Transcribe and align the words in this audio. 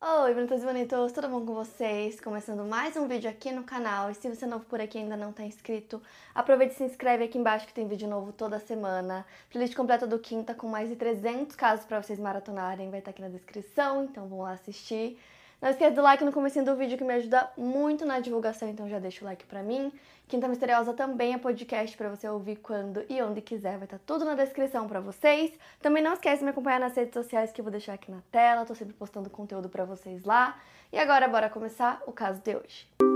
Oi, 0.00 0.32
bonitos 0.32 0.62
e 0.62 0.64
bonitos, 0.64 1.10
tudo 1.10 1.28
bom 1.28 1.44
com 1.44 1.54
vocês? 1.54 2.20
Começando 2.20 2.64
mais 2.64 2.96
um 2.96 3.08
vídeo 3.08 3.28
aqui 3.28 3.50
no 3.50 3.64
canal. 3.64 4.08
E 4.08 4.14
se 4.14 4.28
você 4.28 4.44
é 4.44 4.48
novo 4.48 4.64
por 4.66 4.80
aqui 4.80 4.96
e 4.96 5.00
ainda 5.00 5.16
não 5.16 5.30
está 5.30 5.42
inscrito, 5.42 6.00
aproveite 6.32 6.74
e 6.74 6.76
se 6.76 6.84
inscreve 6.84 7.24
aqui 7.24 7.36
embaixo 7.36 7.66
que 7.66 7.74
tem 7.74 7.88
vídeo 7.88 8.06
novo 8.06 8.32
toda 8.32 8.60
semana. 8.60 9.26
Playlist 9.50 9.74
completa 9.74 10.06
do 10.06 10.16
Quinta 10.20 10.54
com 10.54 10.68
mais 10.68 10.88
de 10.88 10.94
300 10.94 11.56
casos 11.56 11.84
para 11.84 12.00
vocês 12.00 12.16
maratonarem, 12.20 12.90
vai 12.90 13.00
estar 13.00 13.10
aqui 13.10 13.20
na 13.20 13.28
descrição, 13.28 14.04
então 14.04 14.28
vão 14.28 14.42
lá 14.42 14.52
assistir. 14.52 15.18
Não 15.60 15.70
esqueça 15.70 15.94
do 15.96 16.02
like 16.02 16.24
no 16.24 16.32
começo 16.32 16.62
do 16.62 16.76
vídeo 16.76 16.96
que 16.96 17.02
me 17.02 17.14
ajuda 17.14 17.50
muito 17.56 18.06
na 18.06 18.20
divulgação, 18.20 18.68
então 18.68 18.88
já 18.88 19.00
deixa 19.00 19.24
o 19.24 19.24
like 19.24 19.44
pra 19.46 19.60
mim. 19.60 19.92
Quinta 20.28 20.46
Misteriosa 20.46 20.92
também 20.92 21.34
é 21.34 21.38
podcast 21.38 21.96
para 21.96 22.08
você 22.08 22.28
ouvir 22.28 22.56
quando 22.56 23.04
e 23.08 23.20
onde 23.20 23.40
quiser, 23.40 23.76
vai 23.76 23.84
estar 23.84 23.98
tá 23.98 24.04
tudo 24.06 24.24
na 24.24 24.34
descrição 24.34 24.86
para 24.86 25.00
vocês. 25.00 25.50
Também 25.80 26.02
não 26.02 26.12
esquece 26.12 26.38
de 26.38 26.44
me 26.44 26.50
acompanhar 26.50 26.78
nas 26.78 26.94
redes 26.94 27.14
sociais 27.14 27.50
que 27.50 27.60
eu 27.60 27.64
vou 27.64 27.72
deixar 27.72 27.94
aqui 27.94 28.10
na 28.10 28.20
tela, 28.30 28.64
tô 28.64 28.74
sempre 28.74 28.94
postando 28.94 29.28
conteúdo 29.30 29.68
para 29.68 29.84
vocês 29.84 30.22
lá. 30.24 30.56
E 30.92 30.98
agora 30.98 31.26
bora 31.26 31.50
começar 31.50 32.02
o 32.06 32.12
caso 32.12 32.40
de 32.40 32.54
hoje. 32.54 33.07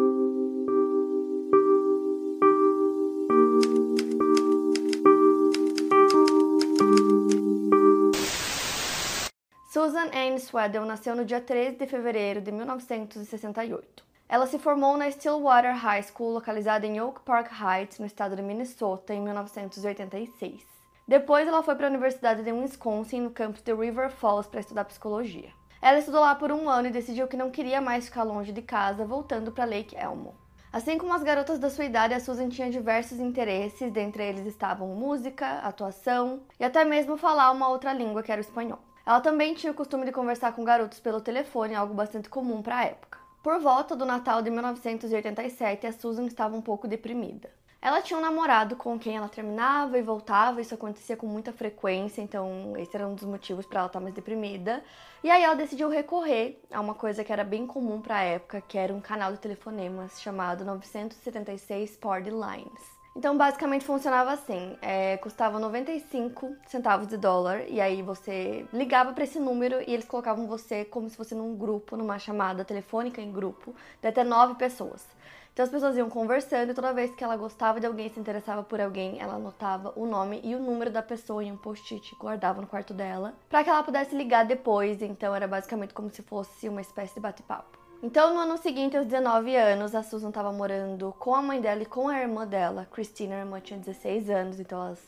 Susan 9.83 10.11
Anne 10.15 10.39
Swaddell 10.39 10.85
nasceu 10.85 11.17
no 11.17 11.25
dia 11.25 11.41
13 11.41 11.75
de 11.75 11.89
fevereiro 11.89 12.41
de 12.41 12.53
1968. 12.53 14.05
Ela 14.29 14.47
se 14.47 14.57
formou 14.57 14.97
na 14.97 15.11
Stillwater 15.11 15.75
High 15.75 16.05
School, 16.05 16.35
localizada 16.35 16.87
em 16.87 17.01
Oak 17.01 17.23
Park 17.23 17.51
Heights, 17.51 17.99
no 17.99 18.07
estado 18.07 18.37
de 18.37 18.43
Minnesota, 18.43 19.13
em 19.13 19.21
1986. 19.21 20.65
Depois, 21.09 21.49
ela 21.49 21.65
foi 21.65 21.75
para 21.75 21.89
a 21.89 21.91
Universidade 21.91 22.45
de 22.45 22.53
Wisconsin, 22.53 23.23
no 23.23 23.31
campus 23.33 23.61
de 23.61 23.75
River 23.75 24.09
Falls, 24.13 24.49
para 24.49 24.61
estudar 24.61 24.85
psicologia. 24.85 25.51
Ela 25.83 25.99
estudou 25.99 26.21
lá 26.21 26.37
por 26.37 26.53
um 26.53 26.69
ano 26.69 26.87
e 26.87 26.93
decidiu 26.93 27.27
que 27.27 27.37
não 27.37 27.51
queria 27.51 27.81
mais 27.81 28.05
ficar 28.05 28.23
longe 28.23 28.53
de 28.53 28.63
casa, 28.63 29.05
voltando 29.05 29.51
para 29.51 29.65
Lake 29.65 29.97
Elmo. 29.97 30.33
Assim 30.73 30.97
como 30.97 31.13
as 31.13 31.25
garotas 31.25 31.59
da 31.59 31.69
sua 31.69 31.87
idade, 31.87 32.15
a 32.15 32.21
Susan 32.21 32.49
tinha 32.49 32.71
diversos 32.71 33.19
interesses, 33.19 33.91
dentre 33.91 34.23
eles 34.23 34.47
estavam 34.47 34.87
música, 34.95 35.59
atuação 35.59 36.43
e 36.61 36.65
até 36.65 36.85
mesmo 36.85 37.17
falar 37.17 37.51
uma 37.51 37.69
outra 37.69 37.93
língua, 37.93 38.23
que 38.23 38.31
era 38.31 38.41
o 38.41 38.45
espanhol. 38.45 38.79
Ela 39.05 39.21
também 39.21 39.55
tinha 39.55 39.73
o 39.73 39.75
costume 39.75 40.05
de 40.05 40.13
conversar 40.13 40.53
com 40.53 40.65
garotos 40.65 41.01
pelo 41.01 41.21
telefone, 41.21 41.75
algo 41.75 41.93
bastante 41.93 42.29
comum 42.29 42.63
para 42.63 42.79
a 42.79 42.85
época. 42.85 43.19
Por 43.43 43.59
volta 43.59 43.97
do 43.97 44.07
Natal 44.07 44.41
de 44.41 44.51
1987, 44.51 45.87
a 45.87 45.93
Susan 45.93 46.25
estava 46.27 46.57
um 46.57 46.63
pouco 46.63 46.87
deprimida. 46.87 47.51
Ela 47.83 48.01
tinha 48.01 48.17
um 48.17 48.23
namorado 48.23 48.77
com 48.77 48.97
quem 48.97 49.17
ela 49.17 49.29
terminava 49.29 49.99
e 49.99 50.03
voltava, 50.03 50.61
isso 50.61 50.73
acontecia 50.73 51.17
com 51.17 51.27
muita 51.27 51.53
frequência, 51.53 52.23
então 52.23 52.75
esse 52.77 52.95
era 52.95 53.09
um 53.09 53.17
dos 53.17 53.25
motivos 53.25 53.67
para 53.67 53.81
ela 53.81 53.89
estar 53.89 53.99
mais 53.99 54.15
deprimida. 54.15 54.85
E 55.25 55.29
aí 55.29 55.43
ela 55.43 55.57
decidiu 55.57 55.89
recorrer 55.89 56.63
a 56.71 56.81
uma 56.81 56.95
coisa 56.95 57.25
que 57.25 57.33
era 57.33 57.43
bem 57.43 57.67
comum 57.67 58.01
para 58.01 58.19
a 58.19 58.23
época, 58.23 58.61
que 58.61 58.79
era 58.79 58.95
um 58.95 59.01
canal 59.01 59.33
de 59.33 59.41
telefonemas 59.41 60.23
chamado 60.23 60.65
976 60.65 61.97
Party 61.97 62.31
Lines. 62.31 63.02
Então, 63.15 63.37
basicamente 63.37 63.85
funcionava 63.85 64.33
assim: 64.33 64.77
é, 64.81 65.17
custava 65.19 65.59
95 65.59 66.57
centavos 66.67 67.07
de 67.07 67.17
dólar, 67.17 67.65
e 67.69 67.81
aí 67.81 68.03
você 68.03 68.67
ligava 68.73 69.13
para 69.13 69.25
esse 69.25 69.39
número 69.39 69.83
e 69.87 69.93
eles 69.93 70.07
colocavam 70.07 70.47
você 70.47 70.85
como 70.85 71.09
se 71.11 71.17
fosse 71.17 71.35
num 71.35 71.55
grupo, 71.57 71.97
numa 71.97 72.19
chamada 72.19 72.65
telefônica 72.65 73.21
em 73.21 73.31
grupo, 73.31 73.75
de 74.01 74.09
até 74.09 74.25
nove 74.25 74.55
pessoas. 74.55 75.07
Então 75.53 75.67
as 75.67 75.71
pessoas 75.71 75.95
iam 75.99 76.09
conversando 76.09 76.71
e 76.71 76.75
toda 76.75 76.95
vez 76.95 77.15
que 77.15 77.23
ela 77.23 77.37
gostava 77.37 77.79
de 77.79 77.87
alguém, 77.87 78.09
se 78.09 78.19
interessava 78.19 78.63
por 78.63 78.81
alguém, 78.81 79.21
ela 79.21 79.35
anotava 79.35 79.93
o 79.95 80.07
nome 80.07 80.41
e 80.43 80.55
o 80.55 80.59
número 80.59 80.91
da 80.91 81.03
pessoa 81.03 81.45
em 81.45 81.53
um 81.53 81.59
post-it, 81.59 82.17
guardava 82.19 82.63
no 82.63 82.67
quarto 82.67 82.95
dela, 82.95 83.35
para 83.51 83.63
que 83.63 83.69
ela 83.69 83.83
pudesse 83.83 84.17
ligar 84.17 84.47
depois. 84.47 85.03
Então 85.03 85.35
era 85.35 85.47
basicamente 85.47 85.93
como 85.93 86.09
se 86.09 86.23
fosse 86.23 86.71
uma 86.71 86.81
espécie 86.81 87.15
de 87.15 87.21
bate-papo. 87.21 87.82
Então, 88.03 88.35
no 88.35 88.41
ano 88.41 88.59
seguinte, 88.59 88.97
aos 88.97 89.07
19 89.07 89.55
anos, 89.55 89.95
a 89.95 90.03
Susan 90.03 90.31
estava 90.31 90.53
morando 90.53 91.15
com 91.21 91.37
a 91.37 91.41
mãe 91.41 91.61
dela 91.61 91.83
e 91.83 91.87
com 91.87 92.09
a 92.09 92.19
irmã 92.19 92.45
dela. 92.45 92.89
Christina, 92.91 93.37
a 93.37 93.39
irmã, 93.39 93.61
tinha 93.61 93.79
16 93.79 94.29
anos, 94.29 94.59
então 94.59 94.87
elas 94.87 94.99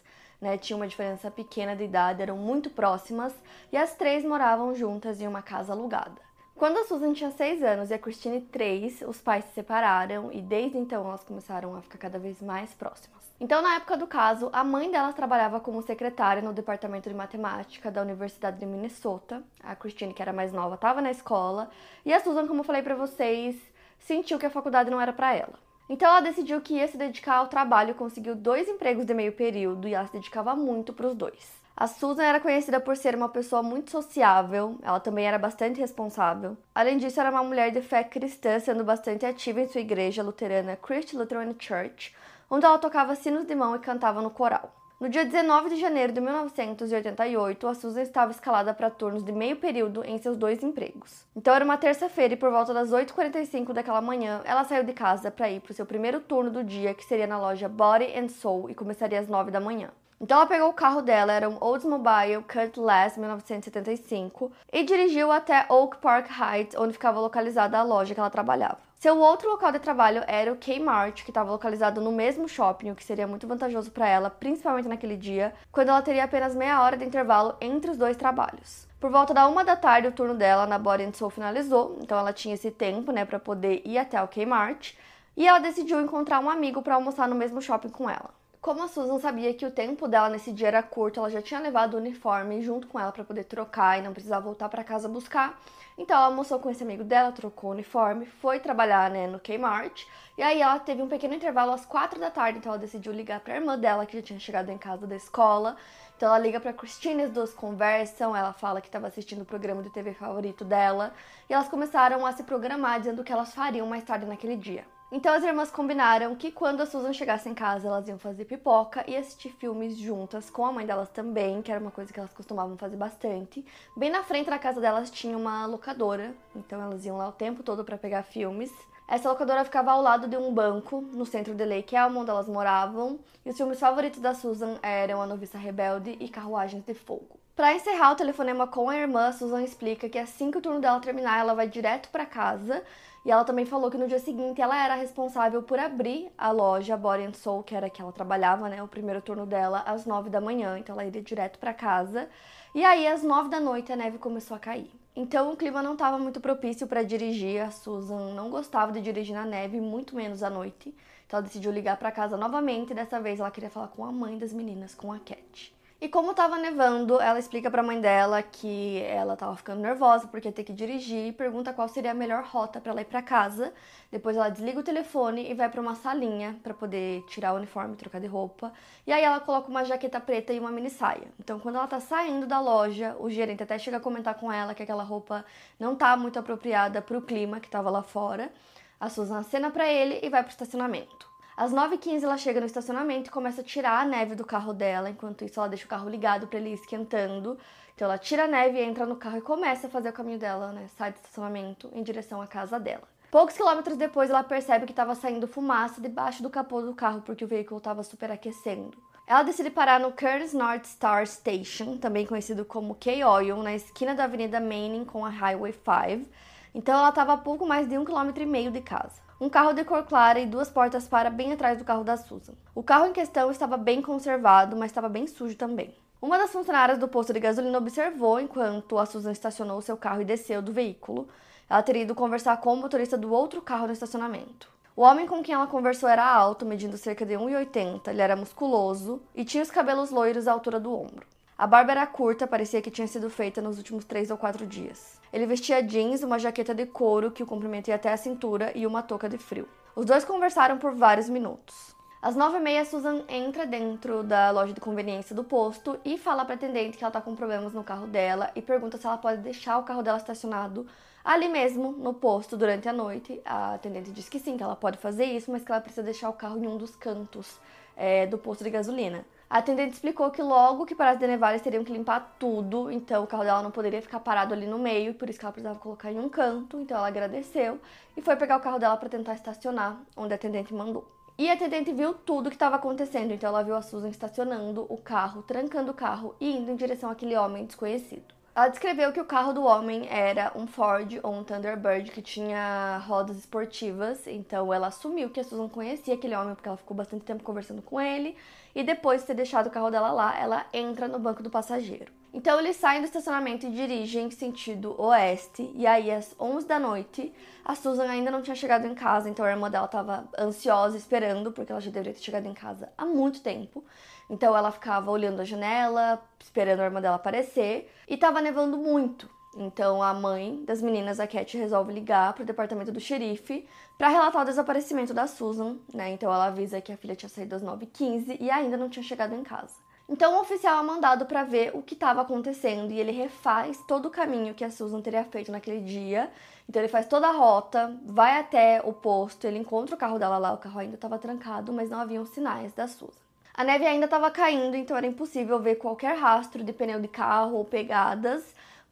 né, 0.40 0.56
tinham 0.56 0.78
uma 0.78 0.86
diferença 0.86 1.28
pequena 1.28 1.74
de 1.74 1.82
idade, 1.82 2.22
eram 2.22 2.36
muito 2.36 2.70
próximas, 2.70 3.34
e 3.72 3.76
as 3.76 3.96
três 3.96 4.24
moravam 4.24 4.72
juntas 4.76 5.20
em 5.20 5.26
uma 5.26 5.42
casa 5.42 5.72
alugada. 5.72 6.22
Quando 6.54 6.78
a 6.78 6.84
Susan 6.84 7.12
tinha 7.12 7.32
6 7.32 7.64
anos 7.64 7.90
e 7.90 7.94
a 7.94 7.98
Christine 7.98 8.40
3, 8.40 9.02
os 9.08 9.20
pais 9.20 9.44
se 9.46 9.54
separaram 9.54 10.30
e 10.30 10.40
desde 10.40 10.78
então 10.78 11.04
elas 11.04 11.24
começaram 11.24 11.74
a 11.74 11.82
ficar 11.82 11.98
cada 11.98 12.20
vez 12.20 12.40
mais 12.40 12.72
próximas. 12.74 13.23
Então, 13.44 13.60
na 13.60 13.74
época 13.74 13.94
do 13.98 14.06
caso, 14.06 14.48
a 14.54 14.64
mãe 14.64 14.90
delas 14.90 15.14
trabalhava 15.14 15.60
como 15.60 15.82
secretária 15.82 16.40
no 16.40 16.50
departamento 16.50 17.10
de 17.10 17.14
matemática 17.14 17.90
da 17.90 18.00
Universidade 18.00 18.58
de 18.58 18.64
Minnesota. 18.64 19.42
A 19.62 19.76
Christine, 19.76 20.14
que 20.14 20.22
era 20.22 20.32
mais 20.32 20.50
nova, 20.50 20.76
estava 20.76 21.02
na 21.02 21.10
escola. 21.10 21.68
E 22.06 22.14
a 22.14 22.20
Susan, 22.20 22.46
como 22.46 22.60
eu 22.60 22.64
falei 22.64 22.80
para 22.80 22.94
vocês, 22.94 23.54
sentiu 23.98 24.38
que 24.38 24.46
a 24.46 24.50
faculdade 24.50 24.90
não 24.90 24.98
era 24.98 25.12
para 25.12 25.34
ela. 25.34 25.58
Então 25.90 26.08
ela 26.08 26.22
decidiu 26.22 26.58
que 26.62 26.76
ia 26.76 26.88
se 26.88 26.96
dedicar 26.96 27.34
ao 27.34 27.48
trabalho, 27.48 27.94
conseguiu 27.94 28.34
dois 28.34 28.66
empregos 28.66 29.04
de 29.04 29.12
meio 29.12 29.32
período 29.32 29.86
e 29.86 29.92
ela 29.92 30.06
se 30.06 30.14
dedicava 30.14 30.56
muito 30.56 30.94
para 30.94 31.08
os 31.08 31.14
dois. 31.14 31.52
A 31.76 31.86
Susan 31.86 32.22
era 32.22 32.40
conhecida 32.40 32.80
por 32.80 32.96
ser 32.96 33.14
uma 33.14 33.28
pessoa 33.28 33.62
muito 33.62 33.90
sociável, 33.90 34.78
ela 34.82 35.00
também 35.00 35.26
era 35.26 35.38
bastante 35.38 35.78
responsável. 35.78 36.56
Além 36.74 36.96
disso, 36.96 37.20
era 37.20 37.30
uma 37.30 37.42
mulher 37.42 37.72
de 37.72 37.82
fé 37.82 38.04
cristã, 38.04 38.58
sendo 38.58 38.84
bastante 38.84 39.26
ativa 39.26 39.60
em 39.60 39.68
sua 39.68 39.82
igreja 39.82 40.22
luterana 40.22 40.76
Christ 40.76 41.12
Lutheran 41.12 41.52
Church, 41.58 42.14
onde 42.50 42.64
ela 42.64 42.78
tocava 42.78 43.14
sinos 43.14 43.44
de 43.44 43.54
mão 43.54 43.74
e 43.76 43.78
cantava 43.78 44.22
no 44.22 44.30
coral. 44.30 44.72
No 45.00 45.08
dia 45.08 45.24
19 45.24 45.70
de 45.70 45.76
janeiro 45.76 46.12
de 46.12 46.20
1988, 46.20 47.66
a 47.66 47.74
Susan 47.74 48.00
estava 48.00 48.30
escalada 48.30 48.72
para 48.72 48.88
turnos 48.88 49.24
de 49.24 49.32
meio 49.32 49.56
período 49.56 50.04
em 50.04 50.16
seus 50.18 50.36
dois 50.36 50.62
empregos. 50.62 51.26
Então 51.34 51.52
era 51.52 51.64
uma 51.64 51.76
terça-feira 51.76 52.34
e 52.34 52.36
por 52.36 52.50
volta 52.50 52.72
das 52.72 52.90
8h45 52.90 53.72
daquela 53.72 54.00
manhã, 54.00 54.40
ela 54.44 54.64
saiu 54.64 54.84
de 54.84 54.92
casa 54.92 55.30
para 55.30 55.50
ir 55.50 55.60
para 55.60 55.72
o 55.72 55.74
seu 55.74 55.84
primeiro 55.84 56.20
turno 56.20 56.50
do 56.50 56.62
dia, 56.62 56.94
que 56.94 57.04
seria 57.04 57.26
na 57.26 57.38
loja 57.38 57.68
Body 57.68 58.16
and 58.16 58.28
Soul 58.28 58.70
e 58.70 58.74
começaria 58.74 59.20
às 59.20 59.28
9 59.28 59.50
da 59.50 59.60
manhã. 59.60 59.90
Então 60.20 60.38
ela 60.38 60.46
pegou 60.46 60.70
o 60.70 60.72
carro 60.72 61.02
dela, 61.02 61.32
era 61.32 61.50
um 61.50 61.58
Oldsmobile 61.60 62.44
Cutlass 62.44 63.18
1975, 63.18 64.50
e 64.72 64.84
dirigiu 64.84 65.30
até 65.30 65.66
Oak 65.68 65.98
Park 65.98 66.28
Heights, 66.30 66.76
onde 66.78 66.94
ficava 66.94 67.20
localizada 67.20 67.76
a 67.76 67.82
loja 67.82 68.14
que 68.14 68.20
ela 68.20 68.30
trabalhava. 68.30 68.78
Seu 69.04 69.18
outro 69.18 69.50
local 69.50 69.70
de 69.70 69.78
trabalho 69.80 70.24
era 70.26 70.50
o 70.50 70.56
Kmart, 70.56 71.24
que 71.24 71.30
estava 71.30 71.50
localizado 71.50 72.00
no 72.00 72.10
mesmo 72.10 72.48
shopping, 72.48 72.90
o 72.90 72.94
que 72.94 73.04
seria 73.04 73.26
muito 73.26 73.46
vantajoso 73.46 73.90
para 73.90 74.08
ela, 74.08 74.30
principalmente 74.30 74.88
naquele 74.88 75.14
dia, 75.14 75.52
quando 75.70 75.90
ela 75.90 76.00
teria 76.00 76.24
apenas 76.24 76.56
meia 76.56 76.80
hora 76.80 76.96
de 76.96 77.04
intervalo 77.04 77.54
entre 77.60 77.90
os 77.90 77.98
dois 77.98 78.16
trabalhos. 78.16 78.88
Por 78.98 79.10
volta 79.10 79.34
da 79.34 79.46
uma 79.46 79.62
da 79.62 79.76
tarde, 79.76 80.08
o 80.08 80.12
turno 80.12 80.32
dela 80.32 80.66
na 80.66 80.78
Body 80.78 81.14
Soul 81.14 81.30
finalizou, 81.30 81.98
então 82.00 82.18
ela 82.18 82.32
tinha 82.32 82.54
esse 82.54 82.70
tempo, 82.70 83.12
né, 83.12 83.26
para 83.26 83.38
poder 83.38 83.82
ir 83.84 83.98
até 83.98 84.22
o 84.22 84.26
Kmart, 84.26 84.94
e 85.36 85.46
ela 85.46 85.58
decidiu 85.58 86.00
encontrar 86.00 86.40
um 86.40 86.48
amigo 86.48 86.80
para 86.80 86.94
almoçar 86.94 87.28
no 87.28 87.34
mesmo 87.34 87.60
shopping 87.60 87.90
com 87.90 88.08
ela. 88.08 88.30
Como 88.64 88.82
a 88.82 88.88
Susan 88.88 89.18
sabia 89.18 89.52
que 89.52 89.66
o 89.66 89.70
tempo 89.70 90.08
dela 90.08 90.30
nesse 90.30 90.50
dia 90.50 90.68
era 90.68 90.82
curto, 90.82 91.20
ela 91.20 91.28
já 91.28 91.42
tinha 91.42 91.60
levado 91.60 91.92
o 91.92 91.96
uniforme 91.98 92.62
junto 92.62 92.86
com 92.86 92.98
ela 92.98 93.12
para 93.12 93.22
poder 93.22 93.44
trocar 93.44 93.98
e 93.98 94.02
não 94.02 94.14
precisar 94.14 94.40
voltar 94.40 94.70
para 94.70 94.82
casa 94.82 95.06
buscar. 95.06 95.60
Então 95.98 96.16
ela 96.16 96.28
almoçou 96.28 96.58
com 96.58 96.70
esse 96.70 96.82
amigo 96.82 97.04
dela, 97.04 97.30
trocou 97.30 97.68
o 97.68 97.72
uniforme, 97.74 98.24
foi 98.24 98.58
trabalhar 98.58 99.10
né, 99.10 99.26
no 99.26 99.38
Kmart. 99.38 100.06
E 100.38 100.42
aí 100.42 100.62
ela 100.62 100.78
teve 100.78 101.02
um 101.02 101.08
pequeno 101.08 101.34
intervalo 101.34 101.72
às 101.72 101.84
quatro 101.84 102.18
da 102.18 102.30
tarde, 102.30 102.56
então 102.56 102.72
ela 102.72 102.80
decidiu 102.80 103.12
ligar 103.12 103.40
para 103.40 103.52
a 103.52 103.56
irmã 103.56 103.78
dela 103.78 104.06
que 104.06 104.16
já 104.16 104.22
tinha 104.22 104.40
chegado 104.40 104.70
em 104.70 104.78
casa 104.78 105.06
da 105.06 105.14
escola. 105.14 105.76
Então 106.16 106.26
ela 106.26 106.38
liga 106.38 106.58
para 106.58 106.72
Christine, 106.72 107.24
as 107.24 107.30
duas 107.30 107.52
conversam, 107.52 108.34
ela 108.34 108.54
fala 108.54 108.80
que 108.80 108.88
estava 108.88 109.08
assistindo 109.08 109.42
o 109.42 109.44
programa 109.44 109.82
de 109.82 109.90
TV 109.90 110.14
favorito 110.14 110.64
dela, 110.64 111.12
e 111.50 111.52
elas 111.52 111.68
começaram 111.68 112.24
a 112.24 112.32
se 112.32 112.42
programar 112.42 112.98
dizendo 112.98 113.20
o 113.20 113.24
que 113.24 113.32
elas 113.32 113.52
fariam 113.52 113.86
mais 113.86 114.04
tarde 114.04 114.24
naquele 114.24 114.56
dia. 114.56 114.93
Então 115.12 115.32
as 115.34 115.44
irmãs 115.44 115.70
combinaram 115.70 116.34
que 116.34 116.50
quando 116.50 116.80
a 116.80 116.86
Susan 116.86 117.12
chegasse 117.12 117.48
em 117.48 117.54
casa, 117.54 117.86
elas 117.86 118.08
iam 118.08 118.18
fazer 118.18 118.46
pipoca 118.46 119.04
e 119.06 119.16
assistir 119.16 119.50
filmes 119.50 119.96
juntas 119.96 120.50
com 120.50 120.66
a 120.66 120.72
mãe 120.72 120.84
delas 120.84 121.08
também, 121.10 121.62
que 121.62 121.70
era 121.70 121.80
uma 121.80 121.90
coisa 121.90 122.12
que 122.12 122.18
elas 122.18 122.32
costumavam 122.32 122.76
fazer 122.76 122.96
bastante. 122.96 123.64
Bem 123.96 124.10
na 124.10 124.24
frente 124.24 124.50
da 124.50 124.58
casa 124.58 124.80
delas 124.80 125.10
tinha 125.10 125.36
uma 125.36 125.66
locadora, 125.66 126.34
então 126.56 126.82
elas 126.82 127.04
iam 127.04 127.16
lá 127.16 127.28
o 127.28 127.32
tempo 127.32 127.62
todo 127.62 127.84
para 127.84 127.98
pegar 127.98 128.22
filmes. 128.22 128.72
Essa 129.06 129.28
locadora 129.28 129.64
ficava 129.64 129.92
ao 129.92 130.00
lado 130.00 130.26
de 130.26 130.36
um 130.36 130.52
banco 130.52 131.02
no 131.02 131.26
centro 131.26 131.54
de 131.54 131.64
Lake 131.64 131.94
Elmo, 131.94 132.20
onde 132.20 132.30
elas 132.30 132.48
moravam, 132.48 133.20
e 133.44 133.50
os 133.50 133.56
filmes 133.56 133.78
favoritos 133.78 134.18
da 134.18 134.34
Susan 134.34 134.78
eram 134.82 135.20
A 135.20 135.26
Noviça 135.26 135.58
Rebelde 135.58 136.16
e 136.18 136.28
Carruagens 136.28 136.82
de 136.82 136.94
Fogo. 136.94 137.43
Para 137.56 137.72
encerrar 137.72 138.10
o 138.10 138.16
telefonema 138.16 138.66
com 138.66 138.90
a 138.90 138.96
irmã, 138.96 139.30
Susan 139.30 139.62
explica 139.62 140.08
que 140.08 140.18
assim 140.18 140.50
que 140.50 140.58
o 140.58 140.60
turno 140.60 140.80
dela 140.80 140.98
terminar, 140.98 141.38
ela 141.38 141.54
vai 141.54 141.68
direto 141.68 142.08
para 142.08 142.26
casa 142.26 142.82
e 143.24 143.30
ela 143.30 143.44
também 143.44 143.64
falou 143.64 143.88
que 143.92 143.96
no 143.96 144.08
dia 144.08 144.18
seguinte 144.18 144.60
ela 144.60 144.76
era 144.76 144.96
responsável 144.96 145.62
por 145.62 145.78
abrir 145.78 146.32
a 146.36 146.50
loja 146.50 146.96
Body 146.96 147.22
and 147.22 147.32
Soul, 147.32 147.62
que 147.62 147.76
era 147.76 147.88
que 147.88 148.02
ela 148.02 148.10
trabalhava, 148.10 148.68
né? 148.68 148.82
O 148.82 148.88
primeiro 148.88 149.22
turno 149.22 149.46
dela 149.46 149.84
às 149.86 150.04
nove 150.04 150.28
da 150.30 150.40
manhã, 150.40 150.76
então 150.80 150.94
ela 150.94 151.04
iria 151.04 151.22
direto 151.22 151.60
para 151.60 151.72
casa. 151.72 152.28
E 152.74 152.84
aí 152.84 153.06
às 153.06 153.22
nove 153.22 153.48
da 153.48 153.60
noite 153.60 153.92
a 153.92 153.96
neve 153.96 154.18
começou 154.18 154.56
a 154.56 154.58
cair. 154.58 154.90
Então 155.14 155.52
o 155.52 155.56
clima 155.56 155.80
não 155.80 155.92
estava 155.92 156.18
muito 156.18 156.40
propício 156.40 156.88
para 156.88 157.04
dirigir. 157.04 157.62
A 157.62 157.70
Susan 157.70 158.34
não 158.34 158.50
gostava 158.50 158.90
de 158.90 159.00
dirigir 159.00 159.36
na 159.36 159.44
neve, 159.44 159.80
muito 159.80 160.16
menos 160.16 160.42
à 160.42 160.50
noite. 160.50 160.92
Então 161.24 161.38
ela 161.38 161.46
decidiu 161.46 161.70
ligar 161.70 161.96
para 161.98 162.10
casa 162.10 162.36
novamente. 162.36 162.90
E 162.90 162.94
dessa 162.96 163.20
vez 163.20 163.38
ela 163.38 163.50
queria 163.52 163.70
falar 163.70 163.88
com 163.88 164.04
a 164.04 164.10
mãe 164.10 164.36
das 164.36 164.52
meninas, 164.52 164.92
com 164.92 165.12
a 165.12 165.20
Cat. 165.20 165.72
E 166.04 166.08
como 166.10 166.32
estava 166.32 166.58
nevando, 166.58 167.18
ela 167.18 167.38
explica 167.38 167.70
para 167.70 167.80
a 167.80 167.82
mãe 167.82 167.98
dela 167.98 168.42
que 168.42 169.00
ela 169.04 169.32
estava 169.32 169.56
ficando 169.56 169.80
nervosa 169.80 170.28
porque 170.28 170.48
ia 170.48 170.52
ter 170.52 170.62
que 170.62 170.72
dirigir 170.74 171.28
e 171.28 171.32
pergunta 171.32 171.72
qual 171.72 171.88
seria 171.88 172.10
a 172.10 172.14
melhor 172.14 172.44
rota 172.44 172.78
para 172.78 172.92
ela 172.92 173.00
ir 173.00 173.06
para 173.06 173.22
casa. 173.22 173.72
Depois 174.12 174.36
ela 174.36 174.50
desliga 174.50 174.80
o 174.80 174.82
telefone 174.82 175.50
e 175.50 175.54
vai 175.54 175.66
para 175.70 175.80
uma 175.80 175.94
salinha 175.94 176.60
para 176.62 176.74
poder 176.74 177.22
tirar 177.22 177.54
o 177.54 177.56
uniforme, 177.56 177.96
trocar 177.96 178.20
de 178.20 178.26
roupa. 178.26 178.70
E 179.06 179.12
aí 179.14 179.24
ela 179.24 179.40
coloca 179.40 179.70
uma 179.70 179.82
jaqueta 179.82 180.20
preta 180.20 180.52
e 180.52 180.60
uma 180.60 180.70
mini 180.70 180.90
saia. 180.90 181.32
Então, 181.40 181.58
quando 181.58 181.76
ela 181.76 181.86
tá 181.86 182.00
saindo 182.00 182.46
da 182.46 182.60
loja, 182.60 183.16
o 183.18 183.30
gerente 183.30 183.62
até 183.62 183.78
chega 183.78 183.96
a 183.96 184.00
comentar 184.00 184.34
com 184.34 184.52
ela 184.52 184.74
que 184.74 184.82
aquela 184.82 185.04
roupa 185.04 185.42
não 185.80 185.96
tá 185.96 186.14
muito 186.18 186.38
apropriada 186.38 187.00
para 187.00 187.16
o 187.16 187.22
clima 187.22 187.60
que 187.60 187.66
estava 187.66 187.88
lá 187.88 188.02
fora. 188.02 188.52
A 189.00 189.08
Susan 189.08 189.38
acena 189.38 189.70
para 189.70 189.90
ele 189.90 190.20
e 190.22 190.28
vai 190.28 190.42
pro 190.42 190.52
estacionamento. 190.52 191.33
Às 191.56 191.72
9h15 191.72 192.24
ela 192.24 192.36
chega 192.36 192.58
no 192.58 192.66
estacionamento 192.66 193.28
e 193.28 193.32
começa 193.32 193.60
a 193.60 193.64
tirar 193.64 194.00
a 194.00 194.04
neve 194.04 194.34
do 194.34 194.44
carro 194.44 194.72
dela. 194.72 195.08
Enquanto 195.08 195.44
isso, 195.44 195.60
ela 195.60 195.68
deixa 195.68 195.84
o 195.84 195.88
carro 195.88 196.08
ligado 196.08 196.48
para 196.48 196.58
ele 196.58 196.70
ir 196.70 196.74
esquentando. 196.74 197.56
Então 197.94 198.06
ela 198.06 198.18
tira 198.18 198.44
a 198.44 198.48
neve, 198.48 198.80
entra 198.80 199.06
no 199.06 199.14
carro 199.14 199.38
e 199.38 199.40
começa 199.40 199.86
a 199.86 199.90
fazer 199.90 200.08
o 200.08 200.12
caminho 200.12 200.38
dela, 200.38 200.72
né? 200.72 200.88
Sai 200.98 201.12
do 201.12 201.16
estacionamento 201.16 201.88
em 201.92 202.02
direção 202.02 202.42
à 202.42 202.46
casa 202.46 202.80
dela. 202.80 203.04
Poucos 203.30 203.56
quilômetros 203.56 203.96
depois, 203.96 204.30
ela 204.30 204.42
percebe 204.42 204.84
que 204.84 204.92
estava 204.92 205.14
saindo 205.14 205.46
fumaça 205.46 206.00
debaixo 206.00 206.42
do 206.42 206.50
capô 206.50 206.82
do 206.82 206.94
carro 206.94 207.22
porque 207.22 207.44
o 207.44 207.48
veículo 207.48 207.78
estava 207.78 208.02
superaquecendo. 208.02 208.96
Ela 209.26 209.42
decide 209.42 209.70
parar 209.70 209.98
no 210.00 210.12
Curtis 210.12 210.52
North 210.52 210.84
Star 210.84 211.26
Station, 211.26 211.96
também 211.96 212.26
conhecido 212.26 212.64
como 212.64 212.94
K-Oil, 212.94 213.62
na 213.62 213.74
esquina 213.74 214.14
da 214.14 214.24
Avenida 214.24 214.60
Manning 214.60 215.04
com 215.04 215.24
a 215.24 215.30
Highway 215.30 215.72
5. 215.72 216.28
Então 216.74 216.98
ela 216.98 217.08
estava 217.08 217.32
a 217.32 217.38
pouco 217.38 217.64
mais 217.64 217.88
de 217.88 217.96
um 217.96 218.04
quilômetro 218.04 218.42
e 218.42 218.46
meio 218.46 218.70
de 218.70 218.80
casa. 218.80 219.23
Um 219.40 219.48
carro 219.48 219.72
de 219.72 219.84
cor 219.84 220.04
clara 220.04 220.38
e 220.38 220.46
duas 220.46 220.70
portas 220.70 221.08
para 221.08 221.28
bem 221.28 221.52
atrás 221.52 221.76
do 221.76 221.84
carro 221.84 222.04
da 222.04 222.16
Susan. 222.16 222.54
O 222.72 222.84
carro 222.84 223.06
em 223.06 223.12
questão 223.12 223.50
estava 223.50 223.76
bem 223.76 224.00
conservado, 224.00 224.76
mas 224.76 224.92
estava 224.92 225.08
bem 225.08 225.26
sujo 225.26 225.56
também. 225.56 225.92
Uma 226.22 226.38
das 226.38 226.52
funcionárias 226.52 226.98
do 226.98 227.08
posto 227.08 227.32
de 227.32 227.40
gasolina 227.40 227.78
observou 227.78 228.38
enquanto 228.38 228.96
a 228.96 229.04
Susan 229.04 229.32
estacionou 229.32 229.82
seu 229.82 229.96
carro 229.96 230.22
e 230.22 230.24
desceu 230.24 230.62
do 230.62 230.72
veículo. 230.72 231.28
Ela 231.68 231.82
teria 231.82 232.02
ido 232.02 232.14
conversar 232.14 232.56
com 232.58 232.74
o 232.74 232.76
motorista 232.76 233.18
do 233.18 233.32
outro 233.32 233.60
carro 233.60 233.88
no 233.88 233.92
estacionamento. 233.92 234.68
O 234.94 235.02
homem 235.02 235.26
com 235.26 235.42
quem 235.42 235.52
ela 235.52 235.66
conversou 235.66 236.08
era 236.08 236.24
alto, 236.24 236.64
medindo 236.64 236.96
cerca 236.96 237.26
de 237.26 237.34
1,80. 237.34 238.06
Ele 238.06 238.22
era 238.22 238.36
musculoso 238.36 239.20
e 239.34 239.44
tinha 239.44 239.64
os 239.64 239.70
cabelos 239.70 240.12
loiros 240.12 240.46
à 240.46 240.52
altura 240.52 240.78
do 240.78 240.94
ombro. 240.94 241.26
A 241.56 241.68
barba 241.68 241.92
era 241.92 242.04
curta, 242.04 242.48
parecia 242.48 242.82
que 242.82 242.90
tinha 242.90 243.06
sido 243.06 243.30
feita 243.30 243.62
nos 243.62 243.78
últimos 243.78 244.04
três 244.04 244.28
ou 244.28 244.36
quatro 244.36 244.66
dias. 244.66 245.20
Ele 245.32 245.46
vestia 245.46 245.80
jeans, 245.80 246.24
uma 246.24 246.36
jaqueta 246.36 246.74
de 246.74 246.84
couro 246.84 247.30
que 247.30 247.44
o 247.44 247.46
comprimenta 247.46 247.94
até 247.94 248.12
a 248.12 248.16
cintura 248.16 248.72
e 248.74 248.84
uma 248.84 249.04
touca 249.04 249.28
de 249.28 249.38
frio. 249.38 249.68
Os 249.94 250.04
dois 250.04 250.24
conversaram 250.24 250.78
por 250.78 250.96
vários 250.96 251.28
minutos. 251.28 251.94
Às 252.20 252.34
nove 252.34 252.56
e 252.56 252.60
meia, 252.60 252.84
Susan 252.84 253.22
entra 253.28 253.64
dentro 253.64 254.24
da 254.24 254.50
loja 254.50 254.72
de 254.72 254.80
conveniência 254.80 255.36
do 255.36 255.44
posto 255.44 255.96
e 256.04 256.18
fala 256.18 256.44
para 256.44 256.54
a 256.54 256.56
atendente 256.56 256.98
que 256.98 257.04
ela 257.04 257.10
está 257.10 257.20
com 257.20 257.36
problemas 257.36 257.72
no 257.72 257.84
carro 257.84 258.08
dela 258.08 258.50
e 258.56 258.60
pergunta 258.60 258.98
se 258.98 259.06
ela 259.06 259.18
pode 259.18 259.40
deixar 259.40 259.78
o 259.78 259.84
carro 259.84 260.02
dela 260.02 260.18
estacionado 260.18 260.84
ali 261.24 261.48
mesmo 261.48 261.92
no 261.92 262.12
posto 262.14 262.56
durante 262.56 262.88
a 262.88 262.92
noite. 262.92 263.40
A 263.44 263.74
atendente 263.74 264.10
diz 264.10 264.28
que 264.28 264.40
sim, 264.40 264.56
que 264.56 264.62
ela 264.62 264.74
pode 264.74 264.98
fazer 264.98 265.26
isso, 265.26 265.52
mas 265.52 265.62
que 265.62 265.70
ela 265.70 265.80
precisa 265.80 266.02
deixar 266.02 266.30
o 266.30 266.32
carro 266.32 266.58
em 266.58 266.66
um 266.66 266.76
dos 266.76 266.96
cantos 266.96 267.60
é, 267.96 268.26
do 268.26 268.38
posto 268.38 268.64
de 268.64 268.70
gasolina. 268.70 269.24
A 269.48 269.58
atendente 269.58 269.94
explicou 269.94 270.30
que 270.30 270.42
logo 270.42 270.86
que 270.86 270.94
parasse 270.94 271.18
de 271.18 271.26
nevar, 271.26 271.50
eles 271.50 271.62
teriam 271.62 271.84
que 271.84 271.92
limpar 271.92 272.36
tudo, 272.38 272.90
então 272.90 273.22
o 273.22 273.26
carro 273.26 273.44
dela 273.44 273.62
não 273.62 273.70
poderia 273.70 274.02
ficar 274.02 274.20
parado 274.20 274.54
ali 274.54 274.66
no 274.66 274.78
meio, 274.78 275.14
por 275.14 275.28
isso 275.28 275.38
que 275.38 275.44
ela 275.44 275.52
precisava 275.52 275.78
colocar 275.78 276.10
em 276.10 276.18
um 276.18 276.28
canto. 276.28 276.80
Então 276.80 276.96
ela 276.96 277.08
agradeceu 277.08 277.78
e 278.16 278.22
foi 278.22 278.36
pegar 278.36 278.56
o 278.56 278.60
carro 278.60 278.78
dela 278.78 278.96
para 278.96 279.08
tentar 279.08 279.34
estacionar 279.34 280.00
onde 280.16 280.32
a 280.32 280.36
atendente 280.36 280.74
mandou. 280.74 281.06
E 281.36 281.50
a 281.50 281.54
atendente 281.54 281.92
viu 281.92 282.14
tudo 282.14 282.46
o 282.46 282.50
que 282.50 282.56
estava 282.56 282.76
acontecendo, 282.76 283.32
então 283.32 283.48
ela 283.48 283.62
viu 283.62 283.74
a 283.74 283.82
Susan 283.82 284.08
estacionando 284.08 284.86
o 284.88 284.96
carro, 284.96 285.42
trancando 285.42 285.90
o 285.90 285.94
carro 285.94 286.34
e 286.40 286.56
indo 286.56 286.70
em 286.70 286.76
direção 286.76 287.10
àquele 287.10 287.36
homem 287.36 287.66
desconhecido. 287.66 288.34
Ela 288.54 288.68
descreveu 288.68 289.12
que 289.12 289.20
o 289.20 289.24
carro 289.24 289.52
do 289.52 289.64
homem 289.64 290.06
era 290.08 290.52
um 290.54 290.64
Ford 290.64 291.18
ou 291.24 291.34
um 291.34 291.42
Thunderbird 291.42 292.12
que 292.12 292.22
tinha 292.22 292.98
rodas 293.04 293.36
esportivas, 293.36 294.28
então 294.28 294.72
ela 294.72 294.86
assumiu 294.86 295.28
que 295.28 295.40
a 295.40 295.44
Susan 295.44 295.68
conhecia 295.68 296.14
aquele 296.14 296.36
homem 296.36 296.54
porque 296.54 296.68
ela 296.68 296.78
ficou 296.78 296.96
bastante 296.96 297.24
tempo 297.24 297.42
conversando 297.42 297.82
com 297.82 298.00
ele, 298.00 298.36
e 298.74 298.82
depois 298.82 299.20
de 299.20 299.28
ter 299.28 299.34
deixado 299.34 299.68
o 299.68 299.70
carro 299.70 299.90
dela 299.90 300.10
lá, 300.10 300.38
ela 300.38 300.66
entra 300.72 301.06
no 301.08 301.18
banco 301.18 301.42
do 301.42 301.50
passageiro. 301.50 302.12
Então 302.32 302.58
eles 302.58 302.76
saem 302.76 303.00
do 303.00 303.04
estacionamento 303.04 303.64
e 303.64 303.70
dirigem 303.70 304.26
em 304.26 304.30
sentido 304.30 305.00
oeste, 305.00 305.70
e 305.72 305.86
aí 305.86 306.10
às 306.10 306.34
11 306.38 306.66
da 306.66 306.80
noite, 306.80 307.32
a 307.64 307.76
Susan 307.76 308.08
ainda 308.08 308.28
não 308.28 308.42
tinha 308.42 308.56
chegado 308.56 308.86
em 308.88 308.94
casa, 308.94 309.30
então 309.30 309.44
a 309.44 309.50
irmã 309.50 309.70
dela 309.70 309.86
estava 309.86 310.28
ansiosa 310.36 310.96
esperando, 310.96 311.52
porque 311.52 311.70
ela 311.70 311.80
já 311.80 311.92
deveria 311.92 312.12
ter 312.12 312.20
chegado 312.20 312.46
em 312.46 312.52
casa 312.52 312.92
há 312.98 313.04
muito 313.04 313.40
tempo. 313.40 313.84
Então 314.28 314.56
ela 314.56 314.72
ficava 314.72 315.12
olhando 315.12 315.40
a 315.40 315.44
janela, 315.44 316.20
esperando 316.40 316.80
a 316.80 316.84
irmã 316.84 317.00
dela 317.00 317.16
aparecer, 317.16 317.88
e 318.08 318.16
tava 318.16 318.40
nevando 318.40 318.76
muito. 318.76 319.30
Então 319.56 320.02
a 320.02 320.12
mãe 320.12 320.62
das 320.64 320.82
meninas, 320.82 321.20
a 321.20 321.26
Cat, 321.26 321.56
resolve 321.56 321.92
ligar 321.92 322.32
pro 322.32 322.44
departamento 322.44 322.92
do 322.92 323.00
xerife 323.00 323.66
para 323.96 324.08
relatar 324.08 324.42
o 324.42 324.44
desaparecimento 324.44 325.14
da 325.14 325.26
Susan, 325.26 325.76
né? 325.92 326.10
Então 326.10 326.32
ela 326.32 326.46
avisa 326.46 326.80
que 326.80 326.92
a 326.92 326.96
filha 326.96 327.14
tinha 327.14 327.28
saído 327.28 327.54
às 327.54 327.62
9h15 327.62 328.36
e 328.40 328.50
ainda 328.50 328.76
não 328.76 328.88
tinha 328.88 329.02
chegado 329.02 329.34
em 329.34 329.42
casa. 329.42 329.74
Então 330.08 330.36
o 330.36 330.40
oficial 330.40 330.82
é 330.82 330.86
mandado 330.86 331.24
para 331.24 331.44
ver 331.44 331.70
o 331.74 331.82
que 331.82 331.94
estava 331.94 332.20
acontecendo 332.20 332.92
e 332.92 333.00
ele 333.00 333.10
refaz 333.10 333.78
todo 333.88 334.06
o 334.06 334.10
caminho 334.10 334.54
que 334.54 334.64
a 334.64 334.70
Susan 334.70 335.00
teria 335.00 335.24
feito 335.24 335.50
naquele 335.50 335.80
dia. 335.80 336.30
Então 336.68 336.82
ele 336.82 336.90
faz 336.90 337.06
toda 337.06 337.28
a 337.28 337.32
rota, 337.32 337.96
vai 338.04 338.38
até 338.38 338.82
o 338.84 338.92
posto, 338.92 339.46
ele 339.46 339.58
encontra 339.58 339.94
o 339.94 339.98
carro 339.98 340.18
dela 340.18 340.36
lá, 340.36 340.52
o 340.52 340.58
carro 340.58 340.78
ainda 340.78 340.96
estava 340.96 341.18
trancado, 341.18 341.72
mas 341.72 341.88
não 341.88 342.00
haviam 342.00 342.26
sinais 342.26 342.72
da 342.74 342.86
Susan. 342.86 343.24
A 343.56 343.62
neve 343.62 343.86
ainda 343.86 344.06
estava 344.06 344.30
caindo, 344.30 344.76
então 344.76 344.96
era 344.96 345.06
impossível 345.06 345.60
ver 345.60 345.76
qualquer 345.76 346.18
rastro 346.18 346.64
de 346.64 346.72
pneu 346.72 347.00
de 347.00 347.06
carro 347.06 347.56
ou 347.56 347.64
pegadas, 347.64 348.42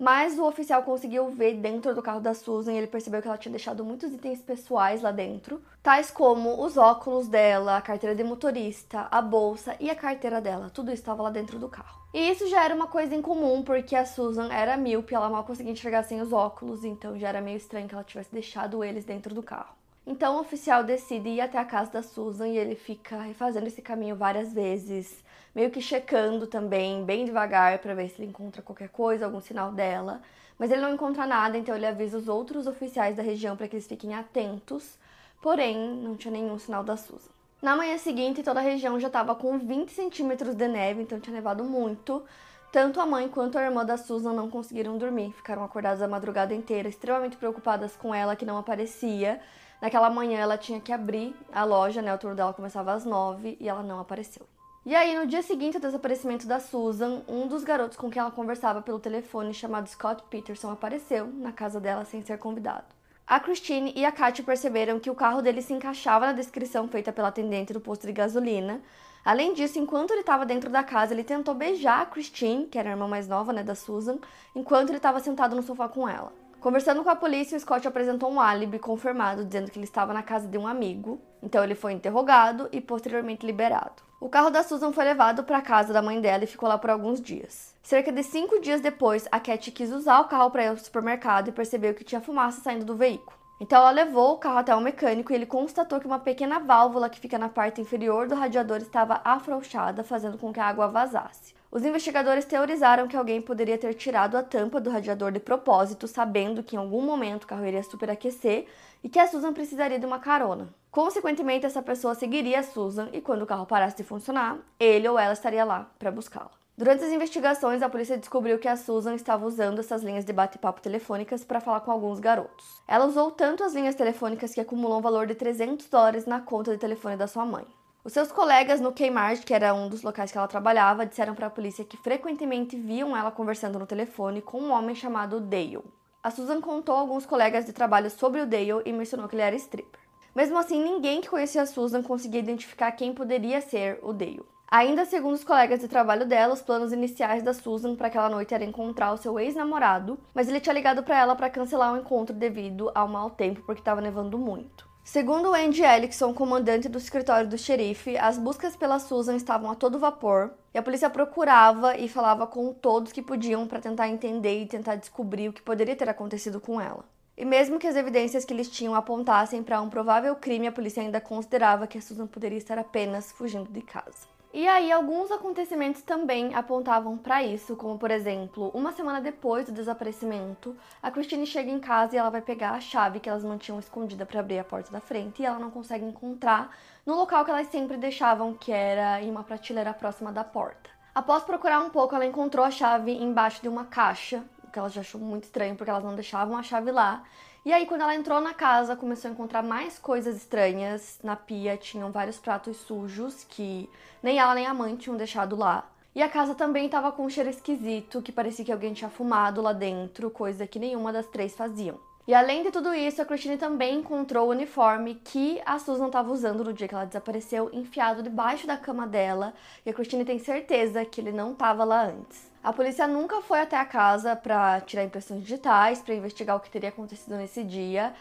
mas 0.02 0.36
o 0.36 0.44
oficial 0.44 0.82
conseguiu 0.82 1.30
ver 1.30 1.54
dentro 1.54 1.94
do 1.94 2.02
carro 2.02 2.18
da 2.18 2.34
Susan 2.34 2.72
e 2.72 2.76
ele 2.76 2.88
percebeu 2.88 3.22
que 3.22 3.28
ela 3.28 3.38
tinha 3.38 3.52
deixado 3.52 3.84
muitos 3.84 4.12
itens 4.12 4.42
pessoais 4.42 5.00
lá 5.00 5.12
dentro, 5.12 5.62
tais 5.80 6.10
como 6.10 6.60
os 6.60 6.76
óculos 6.76 7.28
dela, 7.28 7.76
a 7.76 7.80
carteira 7.80 8.12
de 8.12 8.24
motorista, 8.24 9.06
a 9.12 9.22
bolsa 9.22 9.76
e 9.78 9.88
a 9.88 9.94
carteira 9.94 10.40
dela. 10.40 10.68
Tudo 10.74 10.90
estava 10.90 11.22
lá 11.22 11.30
dentro 11.30 11.56
do 11.56 11.68
carro. 11.68 12.02
E 12.12 12.30
isso 12.30 12.48
já 12.48 12.64
era 12.64 12.74
uma 12.74 12.88
coisa 12.88 13.14
incomum, 13.14 13.62
porque 13.62 13.94
a 13.94 14.04
Susan 14.04 14.52
era 14.52 14.76
míope, 14.76 15.14
ela 15.14 15.30
mal 15.30 15.44
conseguia 15.44 15.70
enxergar 15.72 16.02
sem 16.02 16.20
os 16.20 16.32
óculos, 16.32 16.84
então 16.84 17.16
já 17.16 17.28
era 17.28 17.40
meio 17.40 17.56
estranho 17.56 17.86
que 17.86 17.94
ela 17.94 18.02
tivesse 18.02 18.32
deixado 18.32 18.82
eles 18.82 19.04
dentro 19.04 19.32
do 19.32 19.42
carro. 19.42 19.81
Então 20.06 20.36
o 20.36 20.40
oficial 20.40 20.82
decide 20.82 21.28
ir 21.28 21.40
até 21.40 21.58
a 21.58 21.64
casa 21.64 21.92
da 21.92 22.02
Susan 22.02 22.48
e 22.48 22.58
ele 22.58 22.74
fica 22.74 23.20
refazendo 23.20 23.68
esse 23.68 23.80
caminho 23.80 24.16
várias 24.16 24.52
vezes, 24.52 25.22
meio 25.54 25.70
que 25.70 25.80
checando 25.80 26.46
também, 26.46 27.04
bem 27.04 27.24
devagar, 27.24 27.78
para 27.78 27.94
ver 27.94 28.08
se 28.08 28.20
ele 28.20 28.30
encontra 28.30 28.62
qualquer 28.62 28.88
coisa, 28.88 29.24
algum 29.24 29.40
sinal 29.40 29.70
dela. 29.70 30.20
Mas 30.58 30.70
ele 30.70 30.80
não 30.80 30.92
encontra 30.92 31.26
nada, 31.26 31.56
então 31.56 31.74
ele 31.74 31.86
avisa 31.86 32.18
os 32.18 32.28
outros 32.28 32.66
oficiais 32.66 33.16
da 33.16 33.22
região 33.22 33.56
para 33.56 33.68
que 33.68 33.76
eles 33.76 33.86
fiquem 33.86 34.14
atentos. 34.14 34.98
Porém, 35.40 35.76
não 35.76 36.16
tinha 36.16 36.32
nenhum 36.32 36.58
sinal 36.58 36.82
da 36.82 36.96
Susan. 36.96 37.30
Na 37.60 37.76
manhã 37.76 37.96
seguinte, 37.96 38.42
toda 38.42 38.58
a 38.58 38.62
região 38.62 38.98
já 38.98 39.06
estava 39.06 39.36
com 39.36 39.56
20 39.56 39.90
centímetros 39.90 40.56
de 40.56 40.66
neve, 40.66 41.02
então 41.02 41.20
tinha 41.20 41.34
nevado 41.34 41.62
muito. 41.62 42.24
Tanto 42.72 43.00
a 43.00 43.06
mãe 43.06 43.28
quanto 43.28 43.56
a 43.58 43.62
irmã 43.62 43.84
da 43.84 43.96
Susan 43.96 44.32
não 44.32 44.50
conseguiram 44.50 44.98
dormir, 44.98 45.32
ficaram 45.32 45.62
acordadas 45.62 46.02
a 46.02 46.08
madrugada 46.08 46.54
inteira, 46.54 46.88
extremamente 46.88 47.36
preocupadas 47.36 47.94
com 47.94 48.14
ela 48.14 48.34
que 48.34 48.44
não 48.44 48.58
aparecia. 48.58 49.40
Naquela 49.82 50.08
manhã 50.08 50.38
ela 50.38 50.56
tinha 50.56 50.80
que 50.80 50.92
abrir 50.92 51.34
a 51.52 51.64
loja, 51.64 52.00
né? 52.00 52.14
O 52.14 52.18
turno 52.18 52.36
dela 52.36 52.52
começava 52.52 52.92
às 52.92 53.04
nove 53.04 53.56
e 53.58 53.68
ela 53.68 53.82
não 53.82 53.98
apareceu. 53.98 54.46
E 54.86 54.94
aí, 54.94 55.18
no 55.18 55.26
dia 55.26 55.42
seguinte 55.42 55.76
ao 55.76 55.80
desaparecimento 55.80 56.46
da 56.46 56.60
Susan, 56.60 57.22
um 57.26 57.48
dos 57.48 57.64
garotos 57.64 57.96
com 57.96 58.08
quem 58.08 58.20
ela 58.20 58.30
conversava 58.30 58.80
pelo 58.80 59.00
telefone, 59.00 59.52
chamado 59.52 59.88
Scott 59.88 60.22
Peterson, 60.30 60.70
apareceu 60.70 61.26
na 61.26 61.50
casa 61.50 61.80
dela 61.80 62.04
sem 62.04 62.22
ser 62.22 62.38
convidado. 62.38 62.84
A 63.26 63.40
Christine 63.40 63.92
e 63.96 64.04
a 64.04 64.12
Katy 64.12 64.44
perceberam 64.44 65.00
que 65.00 65.10
o 65.10 65.16
carro 65.16 65.42
dele 65.42 65.60
se 65.60 65.72
encaixava 65.72 66.26
na 66.26 66.32
descrição 66.32 66.86
feita 66.86 67.12
pela 67.12 67.28
atendente 67.28 67.72
do 67.72 67.80
posto 67.80 68.06
de 68.06 68.12
gasolina. 68.12 68.80
Além 69.24 69.52
disso, 69.52 69.80
enquanto 69.80 70.12
ele 70.12 70.20
estava 70.20 70.46
dentro 70.46 70.70
da 70.70 70.84
casa, 70.84 71.12
ele 71.12 71.24
tentou 71.24 71.54
beijar 71.54 72.02
a 72.02 72.06
Christine, 72.06 72.66
que 72.66 72.78
era 72.78 72.88
a 72.88 72.92
irmã 72.92 73.08
mais 73.08 73.26
nova 73.26 73.52
né, 73.52 73.64
da 73.64 73.74
Susan, 73.74 74.18
enquanto 74.54 74.90
ele 74.90 74.98
estava 74.98 75.18
sentado 75.18 75.56
no 75.56 75.62
sofá 75.62 75.88
com 75.88 76.08
ela. 76.08 76.32
Conversando 76.62 77.02
com 77.02 77.10
a 77.10 77.16
polícia, 77.16 77.56
o 77.56 77.60
Scott 77.60 77.88
apresentou 77.88 78.30
um 78.30 78.40
álibi 78.40 78.78
confirmado, 78.78 79.44
dizendo 79.44 79.68
que 79.68 79.76
ele 79.76 79.84
estava 79.84 80.14
na 80.14 80.22
casa 80.22 80.46
de 80.46 80.56
um 80.56 80.64
amigo. 80.64 81.20
Então 81.42 81.64
ele 81.64 81.74
foi 81.74 81.92
interrogado 81.92 82.68
e 82.70 82.80
posteriormente 82.80 83.44
liberado. 83.44 84.00
O 84.20 84.28
carro 84.28 84.48
da 84.48 84.62
Susan 84.62 84.92
foi 84.92 85.02
levado 85.02 85.42
para 85.42 85.58
a 85.58 85.60
casa 85.60 85.92
da 85.92 86.00
mãe 86.00 86.20
dela 86.20 86.44
e 86.44 86.46
ficou 86.46 86.68
lá 86.68 86.78
por 86.78 86.90
alguns 86.90 87.20
dias. 87.20 87.74
Cerca 87.82 88.12
de 88.12 88.22
cinco 88.22 88.60
dias 88.60 88.80
depois, 88.80 89.26
a 89.32 89.40
Cat 89.40 89.72
quis 89.72 89.90
usar 89.90 90.20
o 90.20 90.28
carro 90.28 90.52
para 90.52 90.62
ir 90.62 90.68
ao 90.68 90.76
supermercado 90.76 91.48
e 91.48 91.52
percebeu 91.52 91.94
que 91.94 92.04
tinha 92.04 92.20
fumaça 92.20 92.60
saindo 92.60 92.84
do 92.84 92.94
veículo. 92.94 93.36
Então 93.60 93.78
ela 93.78 93.90
levou 93.90 94.34
o 94.34 94.38
carro 94.38 94.58
até 94.58 94.72
o 94.72 94.80
mecânico 94.80 95.32
e 95.32 95.34
ele 95.34 95.46
constatou 95.46 95.98
que 95.98 96.06
uma 96.06 96.20
pequena 96.20 96.60
válvula 96.60 97.10
que 97.10 97.18
fica 97.18 97.40
na 97.40 97.48
parte 97.48 97.80
inferior 97.80 98.28
do 98.28 98.36
radiador 98.36 98.76
estava 98.76 99.20
afrouxada, 99.24 100.04
fazendo 100.04 100.38
com 100.38 100.52
que 100.52 100.60
a 100.60 100.66
água 100.66 100.86
vazasse. 100.86 101.60
Os 101.72 101.86
investigadores 101.86 102.44
teorizaram 102.44 103.08
que 103.08 103.16
alguém 103.16 103.40
poderia 103.40 103.78
ter 103.78 103.94
tirado 103.94 104.36
a 104.36 104.42
tampa 104.42 104.78
do 104.78 104.90
radiador 104.90 105.32
de 105.32 105.40
propósito, 105.40 106.06
sabendo 106.06 106.62
que 106.62 106.76
em 106.76 106.78
algum 106.78 107.00
momento 107.00 107.44
o 107.44 107.46
carro 107.46 107.64
iria 107.64 107.82
superaquecer 107.82 108.66
e 109.02 109.08
que 109.08 109.18
a 109.18 109.26
Susan 109.26 109.54
precisaria 109.54 109.98
de 109.98 110.04
uma 110.04 110.18
carona. 110.18 110.68
Consequentemente, 110.90 111.64
essa 111.64 111.80
pessoa 111.80 112.14
seguiria 112.14 112.60
a 112.60 112.62
Susan 112.62 113.08
e 113.10 113.22
quando 113.22 113.40
o 113.40 113.46
carro 113.46 113.64
parasse 113.64 113.96
de 113.96 114.04
funcionar, 114.04 114.58
ele 114.78 115.08
ou 115.08 115.18
ela 115.18 115.32
estaria 115.32 115.64
lá 115.64 115.90
para 115.98 116.10
buscá-la. 116.10 116.50
Durante 116.76 117.04
as 117.04 117.10
investigações, 117.10 117.80
a 117.80 117.88
polícia 117.88 118.18
descobriu 118.18 118.58
que 118.58 118.68
a 118.68 118.76
Susan 118.76 119.14
estava 119.14 119.46
usando 119.46 119.78
essas 119.78 120.02
linhas 120.02 120.26
de 120.26 120.32
bate-papo 120.32 120.82
telefônicas 120.82 121.42
para 121.42 121.60
falar 121.60 121.80
com 121.80 121.90
alguns 121.90 122.20
garotos. 122.20 122.82
Ela 122.86 123.06
usou 123.06 123.30
tanto 123.30 123.64
as 123.64 123.72
linhas 123.72 123.94
telefônicas 123.94 124.52
que 124.52 124.60
acumulou 124.60 124.98
um 124.98 125.02
valor 125.02 125.26
de 125.26 125.34
300 125.34 125.88
dólares 125.88 126.26
na 126.26 126.38
conta 126.38 126.70
de 126.70 126.76
telefone 126.76 127.16
da 127.16 127.26
sua 127.26 127.46
mãe. 127.46 127.64
Os 128.04 128.12
seus 128.12 128.32
colegas 128.32 128.80
no 128.80 128.90
Kmart, 128.90 129.44
que 129.44 129.54
era 129.54 129.72
um 129.72 129.88
dos 129.88 130.02
locais 130.02 130.32
que 130.32 130.36
ela 130.36 130.48
trabalhava, 130.48 131.06
disseram 131.06 131.36
para 131.36 131.46
a 131.46 131.50
polícia 131.50 131.84
que 131.84 131.96
frequentemente 131.96 132.76
viam 132.76 133.16
ela 133.16 133.30
conversando 133.30 133.78
no 133.78 133.86
telefone 133.86 134.42
com 134.42 134.60
um 134.60 134.72
homem 134.72 134.92
chamado 134.92 135.38
Dale. 135.38 135.78
A 136.20 136.28
Susan 136.28 136.60
contou 136.60 136.96
a 136.96 136.98
alguns 136.98 137.24
colegas 137.24 137.64
de 137.64 137.72
trabalho 137.72 138.10
sobre 138.10 138.40
o 138.40 138.46
Dale 138.46 138.82
e 138.84 138.92
mencionou 138.92 139.28
que 139.28 139.36
ele 139.36 139.42
era 139.42 139.54
stripper. 139.54 140.00
Mesmo 140.34 140.58
assim, 140.58 140.82
ninguém 140.82 141.20
que 141.20 141.28
conhecia 141.28 141.62
a 141.62 141.66
Susan 141.66 142.02
conseguia 142.02 142.40
identificar 142.40 142.90
quem 142.90 143.14
poderia 143.14 143.60
ser 143.60 144.00
o 144.02 144.12
Dale. 144.12 144.42
Ainda 144.68 145.04
segundo 145.04 145.34
os 145.34 145.44
colegas 145.44 145.78
de 145.78 145.86
trabalho 145.86 146.26
dela, 146.26 146.54
os 146.54 146.62
planos 146.62 146.92
iniciais 146.92 147.44
da 147.44 147.54
Susan 147.54 147.94
para 147.94 148.08
aquela 148.08 148.28
noite 148.28 148.52
era 148.52 148.64
encontrar 148.64 149.12
o 149.12 149.16
seu 149.16 149.38
ex-namorado, 149.38 150.18
mas 150.34 150.48
ele 150.48 150.58
tinha 150.58 150.74
ligado 150.74 151.04
para 151.04 151.20
ela 151.20 151.36
para 151.36 151.50
cancelar 151.50 151.92
o 151.92 151.98
encontro 151.98 152.34
devido 152.34 152.90
ao 152.96 153.06
mau 153.06 153.30
tempo 153.30 153.62
porque 153.64 153.80
estava 153.80 154.00
nevando 154.00 154.36
muito. 154.36 154.90
Segundo 155.04 155.52
Andy 155.52 155.82
Ellickson, 155.82 156.32
comandante 156.32 156.88
do 156.88 156.96
escritório 156.96 157.48
do 157.48 157.58
xerife, 157.58 158.16
as 158.16 158.38
buscas 158.38 158.76
pela 158.76 159.00
Susan 159.00 159.34
estavam 159.34 159.68
a 159.68 159.74
todo 159.74 159.98
vapor 159.98 160.52
e 160.72 160.78
a 160.78 160.82
polícia 160.82 161.10
procurava 161.10 161.96
e 161.96 162.08
falava 162.08 162.46
com 162.46 162.72
todos 162.72 163.10
que 163.10 163.20
podiam 163.20 163.66
para 163.66 163.80
tentar 163.80 164.08
entender 164.08 164.62
e 164.62 164.66
tentar 164.66 164.94
descobrir 164.94 165.48
o 165.48 165.52
que 165.52 165.60
poderia 165.60 165.96
ter 165.96 166.08
acontecido 166.08 166.60
com 166.60 166.80
ela. 166.80 167.04
E 167.36 167.44
mesmo 167.44 167.80
que 167.80 167.86
as 167.88 167.96
evidências 167.96 168.44
que 168.44 168.54
eles 168.54 168.70
tinham 168.70 168.94
apontassem 168.94 169.60
para 169.60 169.82
um 169.82 169.90
provável 169.90 170.36
crime, 170.36 170.68
a 170.68 170.72
polícia 170.72 171.02
ainda 171.02 171.20
considerava 171.20 171.88
que 171.88 171.98
a 171.98 172.02
Susan 172.02 172.28
poderia 172.28 172.58
estar 172.58 172.78
apenas 172.78 173.32
fugindo 173.32 173.70
de 173.72 173.82
casa. 173.82 174.31
E 174.54 174.68
aí, 174.68 174.92
alguns 174.92 175.30
acontecimentos 175.30 176.02
também 176.02 176.54
apontavam 176.54 177.16
para 177.16 177.42
isso, 177.42 177.74
como 177.74 177.98
por 177.98 178.10
exemplo, 178.10 178.70
uma 178.74 178.92
semana 178.92 179.18
depois 179.18 179.64
do 179.64 179.72
desaparecimento, 179.72 180.76
a 181.02 181.10
Christine 181.10 181.46
chega 181.46 181.70
em 181.70 181.80
casa 181.80 182.14
e 182.14 182.18
ela 182.18 182.28
vai 182.28 182.42
pegar 182.42 182.72
a 182.72 182.80
chave 182.80 183.18
que 183.18 183.30
elas 183.30 183.42
mantinham 183.42 183.78
escondida 183.78 184.26
para 184.26 184.40
abrir 184.40 184.58
a 184.58 184.64
porta 184.64 184.92
da 184.92 185.00
frente 185.00 185.40
e 185.40 185.46
ela 185.46 185.58
não 185.58 185.70
consegue 185.70 186.04
encontrar 186.04 186.70
no 187.06 187.14
local 187.14 187.46
que 187.46 187.50
elas 187.50 187.68
sempre 187.68 187.96
deixavam, 187.96 188.52
que 188.52 188.70
era 188.70 189.22
em 189.22 189.30
uma 189.30 189.42
prateleira 189.42 189.94
próxima 189.94 190.30
da 190.30 190.44
porta. 190.44 190.90
Após 191.14 191.42
procurar 191.44 191.80
um 191.80 191.88
pouco, 191.88 192.14
ela 192.14 192.26
encontrou 192.26 192.62
a 192.62 192.70
chave 192.70 193.10
embaixo 193.10 193.62
de 193.62 193.70
uma 193.70 193.86
caixa, 193.86 194.44
o 194.62 194.70
que 194.70 194.78
ela 194.78 194.90
já 194.90 195.00
achou 195.00 195.18
muito 195.18 195.44
estranho 195.44 195.76
porque 195.76 195.88
elas 195.88 196.04
não 196.04 196.14
deixavam 196.14 196.58
a 196.58 196.62
chave 196.62 196.90
lá. 196.90 197.22
E 197.64 197.72
aí, 197.72 197.86
quando 197.86 198.00
ela 198.00 198.14
entrou 198.16 198.40
na 198.40 198.52
casa, 198.52 198.96
começou 198.96 199.28
a 199.28 199.32
encontrar 199.32 199.62
mais 199.62 199.96
coisas 199.96 200.36
estranhas. 200.36 201.20
Na 201.22 201.36
pia 201.36 201.76
tinham 201.76 202.10
vários 202.10 202.36
pratos 202.36 202.76
sujos 202.78 203.44
que 203.44 203.88
nem 204.20 204.40
ela 204.40 204.52
nem 204.52 204.66
a 204.66 204.74
mãe 204.74 204.96
tinham 204.96 205.16
deixado 205.16 205.54
lá. 205.54 205.88
E 206.12 206.20
a 206.20 206.28
casa 206.28 206.56
também 206.56 206.86
estava 206.86 207.12
com 207.12 207.24
um 207.24 207.30
cheiro 207.30 207.48
esquisito, 207.48 208.20
que 208.20 208.32
parecia 208.32 208.64
que 208.64 208.72
alguém 208.72 208.92
tinha 208.92 209.08
fumado 209.08 209.62
lá 209.62 209.72
dentro, 209.72 210.28
coisa 210.28 210.66
que 210.66 210.80
nenhuma 210.80 211.12
das 211.12 211.26
três 211.28 211.54
faziam. 211.54 211.98
E 212.26 212.32
além 212.32 212.62
de 212.62 212.70
tudo 212.70 212.94
isso, 212.94 213.20
a 213.20 213.24
Christine 213.24 213.56
também 213.56 213.98
encontrou 213.98 214.46
o 214.46 214.50
uniforme 214.50 215.20
que 215.24 215.60
a 215.66 215.78
Susan 215.80 216.06
estava 216.06 216.30
usando 216.30 216.62
no 216.62 216.72
dia 216.72 216.86
que 216.86 216.94
ela 216.94 217.04
desapareceu, 217.04 217.68
enfiado 217.72 218.22
debaixo 218.22 218.64
da 218.64 218.76
cama 218.76 219.08
dela, 219.08 219.52
e 219.84 219.90
a 219.90 219.92
Christine 219.92 220.24
tem 220.24 220.38
certeza 220.38 221.04
que 221.04 221.20
ele 221.20 221.32
não 221.32 221.50
estava 221.50 221.82
lá 221.82 222.04
antes. 222.04 222.48
A 222.62 222.72
polícia 222.72 223.08
nunca 223.08 223.40
foi 223.40 223.60
até 223.60 223.76
a 223.76 223.84
casa 223.84 224.36
para 224.36 224.80
tirar 224.82 225.02
impressões 225.02 225.42
digitais, 225.42 226.00
para 226.00 226.14
investigar 226.14 226.56
o 226.56 226.60
que 226.60 226.70
teria 226.70 226.90
acontecido 226.90 227.34
nesse 227.36 227.64
dia. 227.64 228.14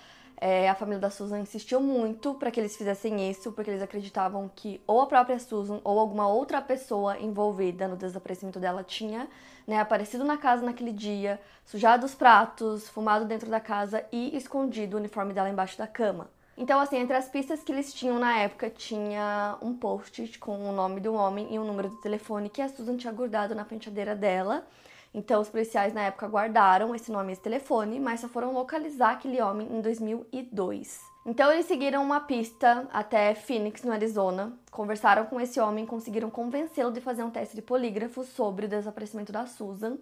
É, 0.44 0.68
a 0.68 0.74
família 0.74 1.00
da 1.00 1.12
Susan 1.12 1.40
insistiu 1.40 1.80
muito 1.80 2.34
para 2.34 2.50
que 2.50 2.60
eles 2.60 2.76
fizessem 2.76 3.30
isso, 3.30 3.52
porque 3.52 3.70
eles 3.70 3.82
acreditavam 3.82 4.50
que 4.56 4.82
ou 4.88 5.00
a 5.00 5.06
própria 5.06 5.38
Susan 5.38 5.80
ou 5.84 6.00
alguma 6.00 6.28
outra 6.28 6.60
pessoa 6.60 7.20
envolvida 7.20 7.88
no 7.88 7.96
desaparecimento 7.96 8.60
dela 8.60 8.84
tinha 8.84 9.28
né, 9.68 9.80
aparecido 9.80 10.24
na 10.24 10.38
casa 10.38 10.66
naquele 10.66 10.92
dia, 10.92 11.40
sujado 11.64 12.08
os 12.08 12.16
pratos, 12.16 12.90
fumado 12.90 13.24
dentro 13.26 13.52
da 13.52 13.60
casa 13.60 14.04
e 14.12 14.36
escondido 14.36 14.96
o 14.96 15.00
uniforme 15.00 15.32
dela 15.32 15.48
embaixo 15.48 15.78
da 15.78 15.86
cama. 15.86 16.28
Então, 16.58 16.80
assim, 16.80 16.98
entre 16.98 17.16
as 17.16 17.30
pistas 17.30 17.64
que 17.64 17.72
eles 17.72 17.94
tinham 17.94 18.20
na 18.20 18.38
época, 18.40 18.70
tinha 18.70 19.58
um 19.62 19.74
post 19.74 20.38
com 20.40 20.70
o 20.70 20.74
nome 20.74 21.00
do 21.00 21.14
homem 21.14 21.54
e 21.54 21.60
um 21.60 21.66
número 21.66 21.90
de 21.90 22.02
telefone 22.02 22.50
que 22.50 22.62
a 22.62 22.68
Susan 22.70 22.98
tinha 22.98 23.14
guardado 23.14 23.54
na 23.54 23.64
penteadeira 23.64 24.16
dela. 24.16 24.66
Então, 25.14 25.42
os 25.42 25.50
policiais 25.50 25.94
na 25.94 26.04
época 26.04 26.28
guardaram 26.28 26.96
esse 26.96 27.12
nome 27.12 27.30
e 27.30 27.34
esse 27.34 27.42
telefone, 27.42 28.00
mas 28.00 28.22
só 28.22 28.30
foram 28.30 28.54
localizar 28.54 29.12
aquele 29.12 29.42
homem 29.42 29.68
em 29.70 29.82
2002. 29.82 31.02
Então, 31.26 31.52
eles 31.52 31.66
seguiram 31.66 32.02
uma 32.02 32.22
pista 32.22 32.88
até 32.92 33.36
Phoenix, 33.36 33.84
no 33.84 33.92
Arizona, 33.92 34.54
conversaram 34.72 35.26
com 35.26 35.40
esse 35.40 35.60
homem, 35.60 35.86
conseguiram 35.86 36.30
convencê-lo 36.30 36.92
de 36.92 37.02
fazer 37.02 37.24
um 37.24 37.30
teste 37.30 37.56
de 37.56 37.62
polígrafo 37.62 38.24
sobre 38.24 38.66
o 38.66 38.70
desaparecimento 38.70 39.32
da 39.32 39.46
Susan. 39.46 39.98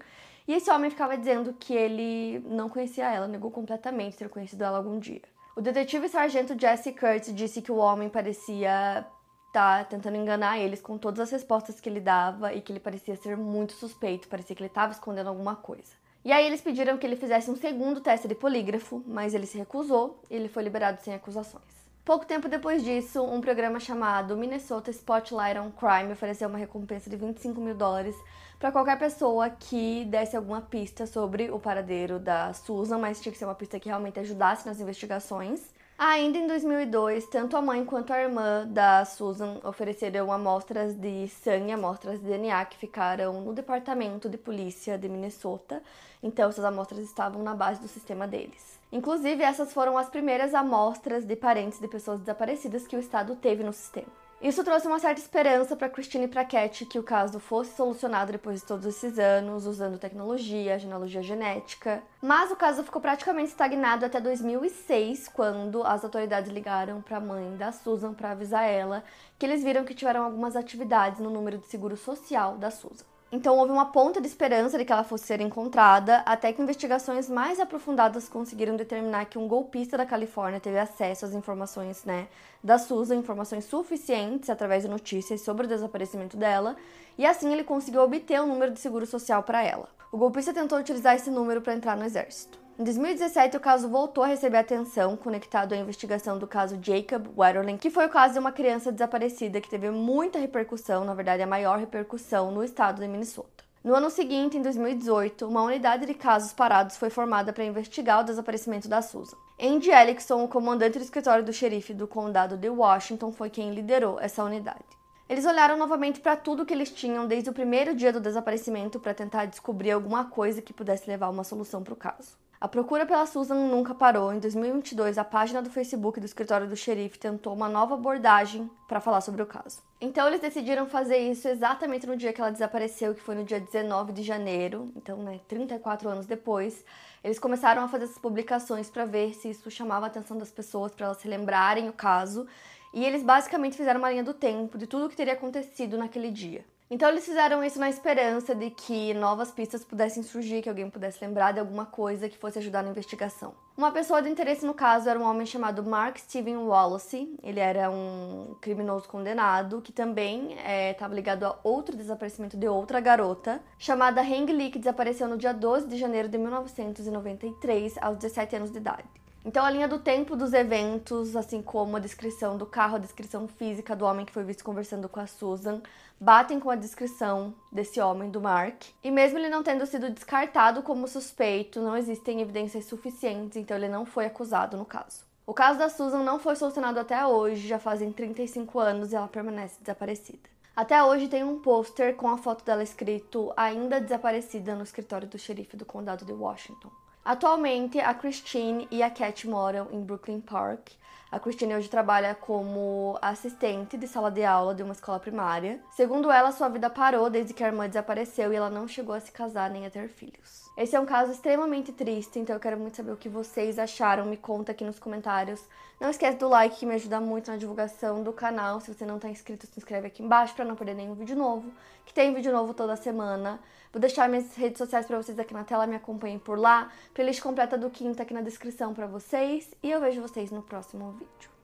E 0.48 0.54
esse 0.54 0.72
homem 0.72 0.90
ficava 0.90 1.18
dizendo 1.18 1.54
que 1.60 1.74
ele 1.74 2.40
não 2.46 2.70
conhecia 2.70 3.12
ela, 3.12 3.28
negou 3.28 3.52
completamente 3.52 4.18
ter 4.18 4.30
conhecido 4.30 4.64
ela 4.64 4.78
algum 4.78 4.98
dia. 4.98 5.22
O 5.56 5.62
detetive 5.62 6.08
sargento 6.08 6.58
Jesse 6.58 6.94
Kurtz 6.94 7.34
disse 7.34 7.62
que 7.62 7.72
o 7.72 7.76
homem 7.76 8.08
parecia 8.08 9.06
tá 9.52 9.84
tentando 9.84 10.18
enganar 10.18 10.58
eles 10.60 10.82
com 10.82 10.98
todas 10.98 11.20
as 11.20 11.32
respostas 11.32 11.80
que 11.80 11.90
ele 11.90 12.00
dava 12.00 12.54
e 12.54 12.62
que 12.62 12.72
ele 12.72 12.80
parecia 12.80 13.16
ser 13.16 13.38
muito 13.38 13.74
suspeito, 13.74 14.28
parecia 14.28 14.56
que 14.56 14.62
ele 14.62 14.68
estava 14.68 14.92
escondendo 14.92 15.28
alguma 15.28 15.56
coisa. 15.56 16.00
E 16.24 16.32
aí 16.32 16.46
eles 16.46 16.62
pediram 16.62 16.98
que 16.98 17.06
ele 17.06 17.16
fizesse 17.16 17.50
um 17.50 17.56
segundo 17.56 18.02
teste 18.02 18.28
de 18.28 18.36
polígrafo, 18.36 19.02
mas 19.08 19.34
ele 19.34 19.46
se 19.46 19.58
recusou 19.58 20.22
e 20.30 20.36
ele 20.36 20.50
foi 20.50 20.64
liberado 20.64 21.02
sem 21.02 21.14
acusações. 21.14 21.80
Pouco 22.04 22.26
tempo 22.26 22.50
depois 22.50 22.84
disso, 22.84 23.24
um 23.24 23.40
programa 23.40 23.80
chamado 23.80 24.36
Minnesota 24.36 24.90
Spotlight 24.90 25.60
on 25.60 25.72
Crime 25.72 26.12
ofereceu 26.12 26.50
uma 26.50 26.58
recompensa 26.58 27.10
de 27.10 27.16
25 27.16 27.62
mil 27.62 27.76
dólares 27.76 28.16
para 28.60 28.72
qualquer 28.72 28.98
pessoa 28.98 29.50
que 29.50 30.04
desse 30.06 30.36
alguma 30.36 30.60
pista 30.60 31.06
sobre 31.06 31.52
o 31.52 31.60
paradeiro 31.60 32.20
da 32.20 32.52
Susan, 32.54 32.98
mas 32.98 33.22
tinha 33.22 33.32
que 33.32 33.38
ser 33.38 33.46
uma 33.46 33.56
pista 33.56 33.80
que 33.80 33.88
realmente 33.88 34.20
ajudasse 34.20 34.66
nas 34.66 34.82
investigações. 34.82 35.62
Ainda 36.02 36.38
em 36.38 36.48
2002, 36.48 37.28
tanto 37.28 37.58
a 37.58 37.62
mãe 37.62 37.84
quanto 37.84 38.14
a 38.14 38.22
irmã 38.22 38.66
da 38.66 39.04
Susan 39.04 39.58
ofereceram 39.66 40.32
amostras 40.32 40.96
de 40.96 41.28
sangue, 41.28 41.74
amostras 41.74 42.22
de 42.22 42.26
DNA 42.26 42.64
que 42.68 42.78
ficaram 42.78 43.42
no 43.42 43.52
departamento 43.52 44.30
de 44.30 44.38
polícia 44.38 44.98
de 44.98 45.10
Minnesota. 45.10 45.84
Então, 46.24 46.48
essas 46.48 46.64
amostras 46.64 47.02
estavam 47.02 47.44
na 47.44 47.54
base 47.54 47.82
do 47.82 47.90
sistema 47.90 48.26
deles. 48.26 48.80
Inclusive, 48.94 49.44
essas 49.44 49.74
foram 49.74 49.98
as 49.98 50.10
primeiras 50.10 50.56
amostras 50.56 51.26
de 51.26 51.36
parentes 51.36 51.82
de 51.82 51.88
pessoas 51.90 52.22
desaparecidas 52.22 52.88
que 52.88 52.96
o 52.96 53.00
estado 53.00 53.36
teve 53.36 53.62
no 53.62 53.74
sistema. 53.74 54.29
Isso 54.42 54.64
trouxe 54.64 54.88
uma 54.88 55.00
certa 55.00 55.20
esperança 55.20 55.76
para 55.76 55.90
Christine 55.90 56.24
e 56.24 56.28
para 56.30 56.46
Cat 56.46 56.86
que 56.86 56.98
o 56.98 57.04
caso 57.04 57.42
fosse 57.42 57.76
solucionado 57.76 58.32
depois 58.32 58.62
de 58.62 58.66
todos 58.66 58.86
esses 58.86 59.20
anos, 59.20 59.66
usando 59.66 60.00
tecnologia, 60.00 60.80
genealogia 60.80 61.22
genética. 61.22 62.02
Mas 62.22 62.50
o 62.50 62.56
caso 62.56 62.82
ficou 62.82 63.02
praticamente 63.02 63.50
estagnado 63.50 64.06
até 64.06 64.22
2006, 64.22 65.28
quando 65.28 65.84
as 65.84 66.06
autoridades 66.06 66.50
ligaram 66.50 67.02
para 67.02 67.18
a 67.18 67.22
mãe 67.22 67.58
da 67.58 67.74
Susan 67.74 68.14
para 68.14 68.32
avisar 68.32 68.64
ela 68.64 69.04
que 69.38 69.46
eles 69.46 69.62
viram 69.62 69.84
que 69.84 69.94
tiveram 69.94 70.24
algumas 70.24 70.56
atividades 70.56 71.20
no 71.20 71.30
número 71.30 71.58
de 71.58 71.66
seguro 71.66 71.98
social 71.98 72.58
da 72.58 72.72
Susan. 72.72 73.06
Então 73.32 73.58
houve 73.58 73.72
uma 73.72 73.86
ponta 73.86 74.20
de 74.20 74.26
esperança 74.26 74.76
de 74.76 74.84
que 74.84 74.92
ela 74.92 75.04
fosse 75.04 75.28
ser 75.28 75.40
encontrada, 75.40 76.24
até 76.26 76.52
que 76.52 76.62
investigações 76.62 77.30
mais 77.30 77.60
aprofundadas 77.60 78.28
conseguiram 78.28 78.76
determinar 78.76 79.26
que 79.26 79.38
um 79.38 79.48
golpista 79.48 79.96
da 79.96 80.06
Califórnia 80.06 80.60
teve 80.60 80.80
acesso 80.80 81.26
às 81.26 81.34
informações, 81.36 82.04
né, 82.04 82.28
da 82.64 82.80
Susan, 82.80 83.16
informações 83.16 83.66
suficientes 83.66 84.50
através 84.50 84.82
de 84.82 84.90
notícias 84.90 85.42
sobre 85.42 85.68
o 85.68 85.70
desaparecimento 85.70 86.36
dela, 86.36 86.76
e 87.20 87.26
assim 87.26 87.54
ele 87.54 87.64
conseguiu 87.64 88.02
obter 88.02 88.42
o 88.42 88.46
um 88.46 88.48
número 88.48 88.74
de 88.74 88.80
seguro 88.80 89.06
social 89.06 89.44
para 89.44 89.64
ela. 89.64 89.88
O 90.12 90.18
golpista 90.18 90.52
tentou 90.52 90.80
utilizar 90.80 91.16
esse 91.16 91.30
número 91.30 91.62
para 91.62 91.76
entrar 91.76 91.96
no 91.96 92.06
exército. 92.06 92.69
Em 92.80 92.84
2017, 92.86 93.58
o 93.58 93.60
caso 93.60 93.90
voltou 93.90 94.24
a 94.24 94.28
receber 94.28 94.56
atenção, 94.56 95.18
conectado 95.18 95.74
à 95.74 95.76
investigação 95.76 96.40
do 96.40 96.48
caso 96.48 96.80
Jacob 96.82 97.28
Wetterling, 97.38 97.76
que 97.76 97.90
foi 97.90 98.06
o 98.06 98.10
caso 98.10 98.36
de 98.36 98.40
uma 98.40 98.54
criança 98.54 98.90
desaparecida 98.90 99.60
que 99.60 99.70
teve 99.70 99.90
muita 99.90 100.40
repercussão, 100.40 101.04
na 101.04 101.14
verdade, 101.14 101.44
a 101.44 101.46
maior 101.46 101.78
repercussão 101.78 102.52
no 102.52 102.64
estado 102.64 103.02
de 103.02 103.08
Minnesota. 103.10 103.66
No 103.84 103.94
ano 103.94 104.10
seguinte, 104.10 104.56
em 104.56 104.62
2018, 104.62 105.46
uma 105.46 105.62
unidade 105.62 106.06
de 106.06 106.14
casos 106.14 106.54
parados 106.54 106.96
foi 106.96 107.10
formada 107.10 107.52
para 107.52 107.66
investigar 107.66 108.22
o 108.22 108.24
desaparecimento 108.24 108.88
da 108.88 109.02
Susan. 109.02 109.36
Andy 109.62 109.92
Ellickson, 109.92 110.42
o 110.42 110.48
comandante 110.48 110.98
do 110.98 111.04
escritório 111.04 111.44
do 111.44 111.52
xerife 111.52 111.94
do 111.94 112.08
condado 112.08 112.56
de 112.56 112.70
Washington, 112.70 113.34
foi 113.34 113.50
quem 113.50 113.74
liderou 113.74 114.22
essa 114.22 114.42
unidade. 114.42 114.86
Eles 115.28 115.46
olharam 115.46 115.78
novamente 115.78 116.22
para 116.22 116.38
tudo 116.38 116.66
que 116.66 116.74
eles 116.74 116.94
tinham 116.94 117.28
desde 117.28 117.50
o 117.50 117.54
primeiro 117.54 117.94
dia 117.94 118.14
do 118.14 118.22
desaparecimento 118.22 119.02
para 119.02 119.14
tentar 119.14 119.48
descobrir 119.48 119.92
alguma 119.92 120.24
coisa 120.24 120.62
que 120.62 120.72
pudesse 120.72 121.10
levar 121.10 121.26
a 121.26 121.30
uma 121.30 121.44
solução 121.44 121.84
para 121.84 121.94
o 121.94 121.98
caso. 121.98 122.40
A 122.62 122.68
procura 122.68 123.06
pela 123.06 123.26
Susan 123.26 123.56
nunca 123.56 123.96
parou. 123.96 124.34
Em 124.34 124.40
2022, 124.40 125.18
a 125.18 125.24
página 125.24 125.62
do 125.62 125.70
Facebook 125.70 126.20
do 126.20 126.26
escritório 126.26 126.68
do 126.68 126.76
xerife 126.76 127.18
tentou 127.18 127.54
uma 127.54 127.70
nova 127.70 127.94
abordagem 127.94 128.70
para 128.86 129.00
falar 129.00 129.22
sobre 129.22 129.42
o 129.42 129.46
caso. 129.46 129.82
Então, 130.02 130.28
eles 130.28 130.42
decidiram 130.42 130.86
fazer 130.86 131.20
isso 131.20 131.48
exatamente 131.48 132.06
no 132.06 132.18
dia 132.18 132.34
que 132.34 132.42
ela 132.42 132.52
desapareceu, 132.52 133.16
que 133.16 133.22
foi 133.22 133.34
no 133.34 133.46
dia 133.46 133.62
19 133.62 134.12
de 134.12 134.24
janeiro. 134.24 134.92
Então, 134.94 135.24
né, 135.24 135.40
34 135.48 136.10
anos 136.10 136.26
depois, 136.26 136.84
eles 137.24 137.40
começaram 137.40 137.82
a 137.82 137.88
fazer 137.88 138.04
essas 138.04 138.18
publicações 138.18 138.90
para 138.90 139.06
ver 139.06 139.34
se 139.36 139.50
isso 139.52 139.72
chamava 139.72 140.08
a 140.08 140.10
atenção 140.10 140.38
das 140.38 140.52
pessoas, 140.52 140.94
para 140.94 141.06
elas 141.06 141.18
se 141.20 141.30
lembrarem 141.30 141.88
o 141.88 141.94
caso. 141.94 142.46
E 142.94 143.06
eles 143.06 143.24
basicamente 143.24 143.78
fizeram 143.78 144.02
uma 144.02 144.12
linha 144.12 144.24
do 144.24 144.34
tempo 144.34 144.78
de 144.78 144.86
tudo 144.86 145.06
o 145.06 145.10
que 145.10 145.16
teria 145.16 145.34
acontecido 145.34 145.98
naquele 145.98 146.30
dia. 146.30 146.66
Então 146.92 147.08
eles 147.08 147.24
fizeram 147.24 147.64
isso 147.64 147.80
na 147.80 147.88
esperança 147.88 148.56
de 148.56 148.72
que 148.72 149.14
novas 149.14 149.52
pistas 149.52 149.84
pudessem 149.84 150.24
surgir, 150.24 150.64
que 150.64 150.70
alguém 150.70 150.90
pudesse 150.90 151.24
lembrar 151.24 151.52
de 151.52 151.60
alguma 151.60 151.86
coisa 151.86 152.28
que 152.28 152.38
fosse 152.38 152.58
ajudar 152.58 152.82
na 152.82 152.90
investigação. 152.90 153.54
Uma 153.78 153.92
pessoa 153.92 154.22
de 154.22 154.30
interesse 154.30 154.66
no 154.66 154.74
caso 154.74 155.08
era 155.08 155.20
um 155.20 155.24
homem 155.24 155.46
chamado 155.46 155.84
Mark 155.84 156.18
Steven 156.18 156.58
Wallace. 156.58 157.38
Ele 157.44 157.60
era 157.60 157.92
um 157.92 158.56
criminoso 158.60 159.08
condenado 159.08 159.82
que 159.82 159.92
também 159.92 160.58
estava 160.92 161.14
é, 161.14 161.16
ligado 161.16 161.46
a 161.46 161.60
outro 161.64 161.96
desaparecimento 161.96 162.58
de 162.58 162.68
outra 162.68 163.00
garota, 163.00 163.62
chamada 163.78 164.24
Heng 164.24 164.52
Lee, 164.52 164.72
que 164.72 164.80
desapareceu 164.80 165.28
no 165.28 165.38
dia 165.38 165.54
12 165.54 165.88
de 165.88 165.96
janeiro 165.96 166.28
de 166.28 166.38
1993, 166.40 168.00
aos 168.02 168.18
17 168.18 168.56
anos 168.56 168.72
de 168.72 168.80
idade. 168.80 169.06
Então, 169.46 169.64
a 169.64 169.70
linha 169.70 169.88
do 169.88 170.00
tempo 170.00 170.36
dos 170.36 170.54
eventos, 170.54 171.36
assim 171.36 171.62
como 171.62 171.96
a 171.96 172.00
descrição 172.00 172.58
do 172.58 172.66
carro, 172.66 172.98
a 172.98 173.00
descrição 173.00 173.48
física 173.48 173.96
do 173.96 174.06
homem 174.06 174.26
que 174.26 174.34
foi 174.34 174.44
visto 174.44 174.64
conversando 174.64 175.08
com 175.08 175.20
a 175.20 175.28
Susan, 175.28 175.82
batem 176.20 176.60
com 176.60 176.70
a 176.70 176.76
descrição 176.76 177.54
desse 177.72 178.02
homem, 178.02 178.30
do 178.30 178.42
Mark. 178.42 178.84
E 179.02 179.10
mesmo 179.10 179.40
ele 179.40 179.48
não 179.48 179.64
tendo 179.64 179.86
sido 179.86 180.10
descartado 180.10 180.84
como 180.84 181.08
suspeito, 181.08 181.82
não 181.82 181.96
existem 181.96 182.42
evidências 182.42 182.86
suficientes, 182.86 183.56
então 183.56 183.78
ele 183.78 183.88
não 183.88 184.06
foi 184.06 184.26
acusado 184.26 184.76
no 184.76 184.86
caso. 184.86 185.24
O 185.48 185.54
caso 185.54 185.80
da 185.80 185.90
Susan 185.90 186.22
não 186.22 186.38
foi 186.38 186.56
solucionado 186.56 187.00
até 187.00 187.26
hoje, 187.26 187.68
já 187.68 187.80
fazem 187.80 188.12
35 188.12 188.78
anos 188.78 189.12
e 189.12 189.16
ela 189.16 189.28
permanece 189.28 189.80
desaparecida. 189.80 190.50
Até 190.76 191.04
hoje 191.04 191.28
tem 191.28 191.44
um 191.44 191.60
pôster 191.60 192.16
com 192.16 192.30
a 192.30 192.38
foto 192.38 192.64
dela 192.64 192.84
escrito 192.84 193.52
ainda 193.58 194.00
desaparecida 194.00 194.76
no 194.76 194.84
escritório 194.84 195.28
do 195.28 195.40
xerife 195.40 195.76
do 195.76 195.86
condado 195.86 196.24
de 196.24 196.34
Washington. 196.34 196.90
Atualmente, 197.24 198.00
a 198.00 198.14
Christine 198.14 198.88
e 198.90 199.04
a 199.04 199.10
Cat 199.10 199.48
moram 199.48 199.88
em 199.92 200.02
Brooklyn 200.02 200.42
Park. 200.42 200.92
A 201.32 201.40
Christine 201.40 201.76
hoje 201.76 201.88
trabalha 201.88 202.34
como 202.34 203.16
assistente 203.22 203.96
de 203.96 204.08
sala 204.08 204.32
de 204.32 204.44
aula 204.44 204.74
de 204.74 204.82
uma 204.82 204.94
escola 204.94 205.20
primária. 205.20 205.80
Segundo 205.92 206.32
ela, 206.32 206.52
sua 206.52 206.70
vida 206.70 206.90
parou 206.90 207.30
desde 207.30 207.54
que 207.54 207.64
a 207.64 207.68
irmã 207.68 207.88
desapareceu 207.88 208.52
e 208.52 208.56
ela 208.56 208.68
não 208.68 208.88
chegou 208.88 209.14
a 209.14 209.20
se 209.20 209.32
casar 209.32 209.70
nem 209.70 209.86
a 209.86 209.92
ter 209.92 210.10
filhos. 210.10 210.68
Esse 210.76 210.96
é 210.96 211.00
um 211.00 211.06
caso 211.06 211.32
extremamente 211.32 211.92
triste, 211.92 212.40
então 212.40 212.56
eu 212.56 212.60
quero 212.60 212.80
muito 212.80 212.98
saber 212.98 213.12
o 213.12 213.18
que 213.18 213.30
vocês 213.30 213.78
acharam. 213.78 214.26
Me 214.26 214.38
conta 214.38 214.72
aqui 214.72 214.84
nos 214.84 214.98
comentários. 214.98 215.64
Não 216.00 216.10
esquece 216.10 216.40
do 216.40 216.50
like 216.50 216.78
que 216.78 216.86
me 216.86 216.96
ajuda 216.96 217.22
muito 217.22 217.52
na 217.52 217.58
divulgação 217.58 218.24
do 218.24 218.34
canal. 218.34 218.82
Se 218.82 218.92
você 218.92 219.06
não 219.06 219.18
está 219.18 219.30
inscrito, 219.30 219.68
se 219.68 219.78
inscreve 219.78 220.08
aqui 220.08 220.24
embaixo 220.24 220.56
para 220.56 220.66
não 220.66 220.76
perder 220.76 220.96
nenhum 220.96 221.14
vídeo 221.14 221.36
novo, 221.36 221.72
que 222.06 222.14
tem 222.14 222.34
vídeo 222.34 222.52
novo 222.52 222.74
toda 222.74 222.96
semana. 222.96 223.60
Vou 223.92 224.00
deixar 224.00 224.30
minhas 224.30 224.56
redes 224.56 224.78
sociais 224.78 225.06
para 225.06 225.18
vocês 225.18 225.38
aqui 225.38 225.54
na 225.54 225.64
tela, 225.64 225.86
me 225.86 225.96
acompanhem 225.96 226.40
por 226.40 226.58
lá. 226.58 226.90
Playlist 227.14 227.42
completa 227.42 227.78
do 227.78 227.90
Quinta 227.90 228.24
aqui 228.24 228.34
na 228.34 228.42
descrição 228.42 228.94
para 228.94 229.06
vocês 229.06 229.70
e 229.84 229.92
eu 229.92 230.00
vejo 230.00 230.22
vocês 230.22 230.50
no 230.50 230.62
próximo 230.62 231.19
vídeo. 231.20 231.59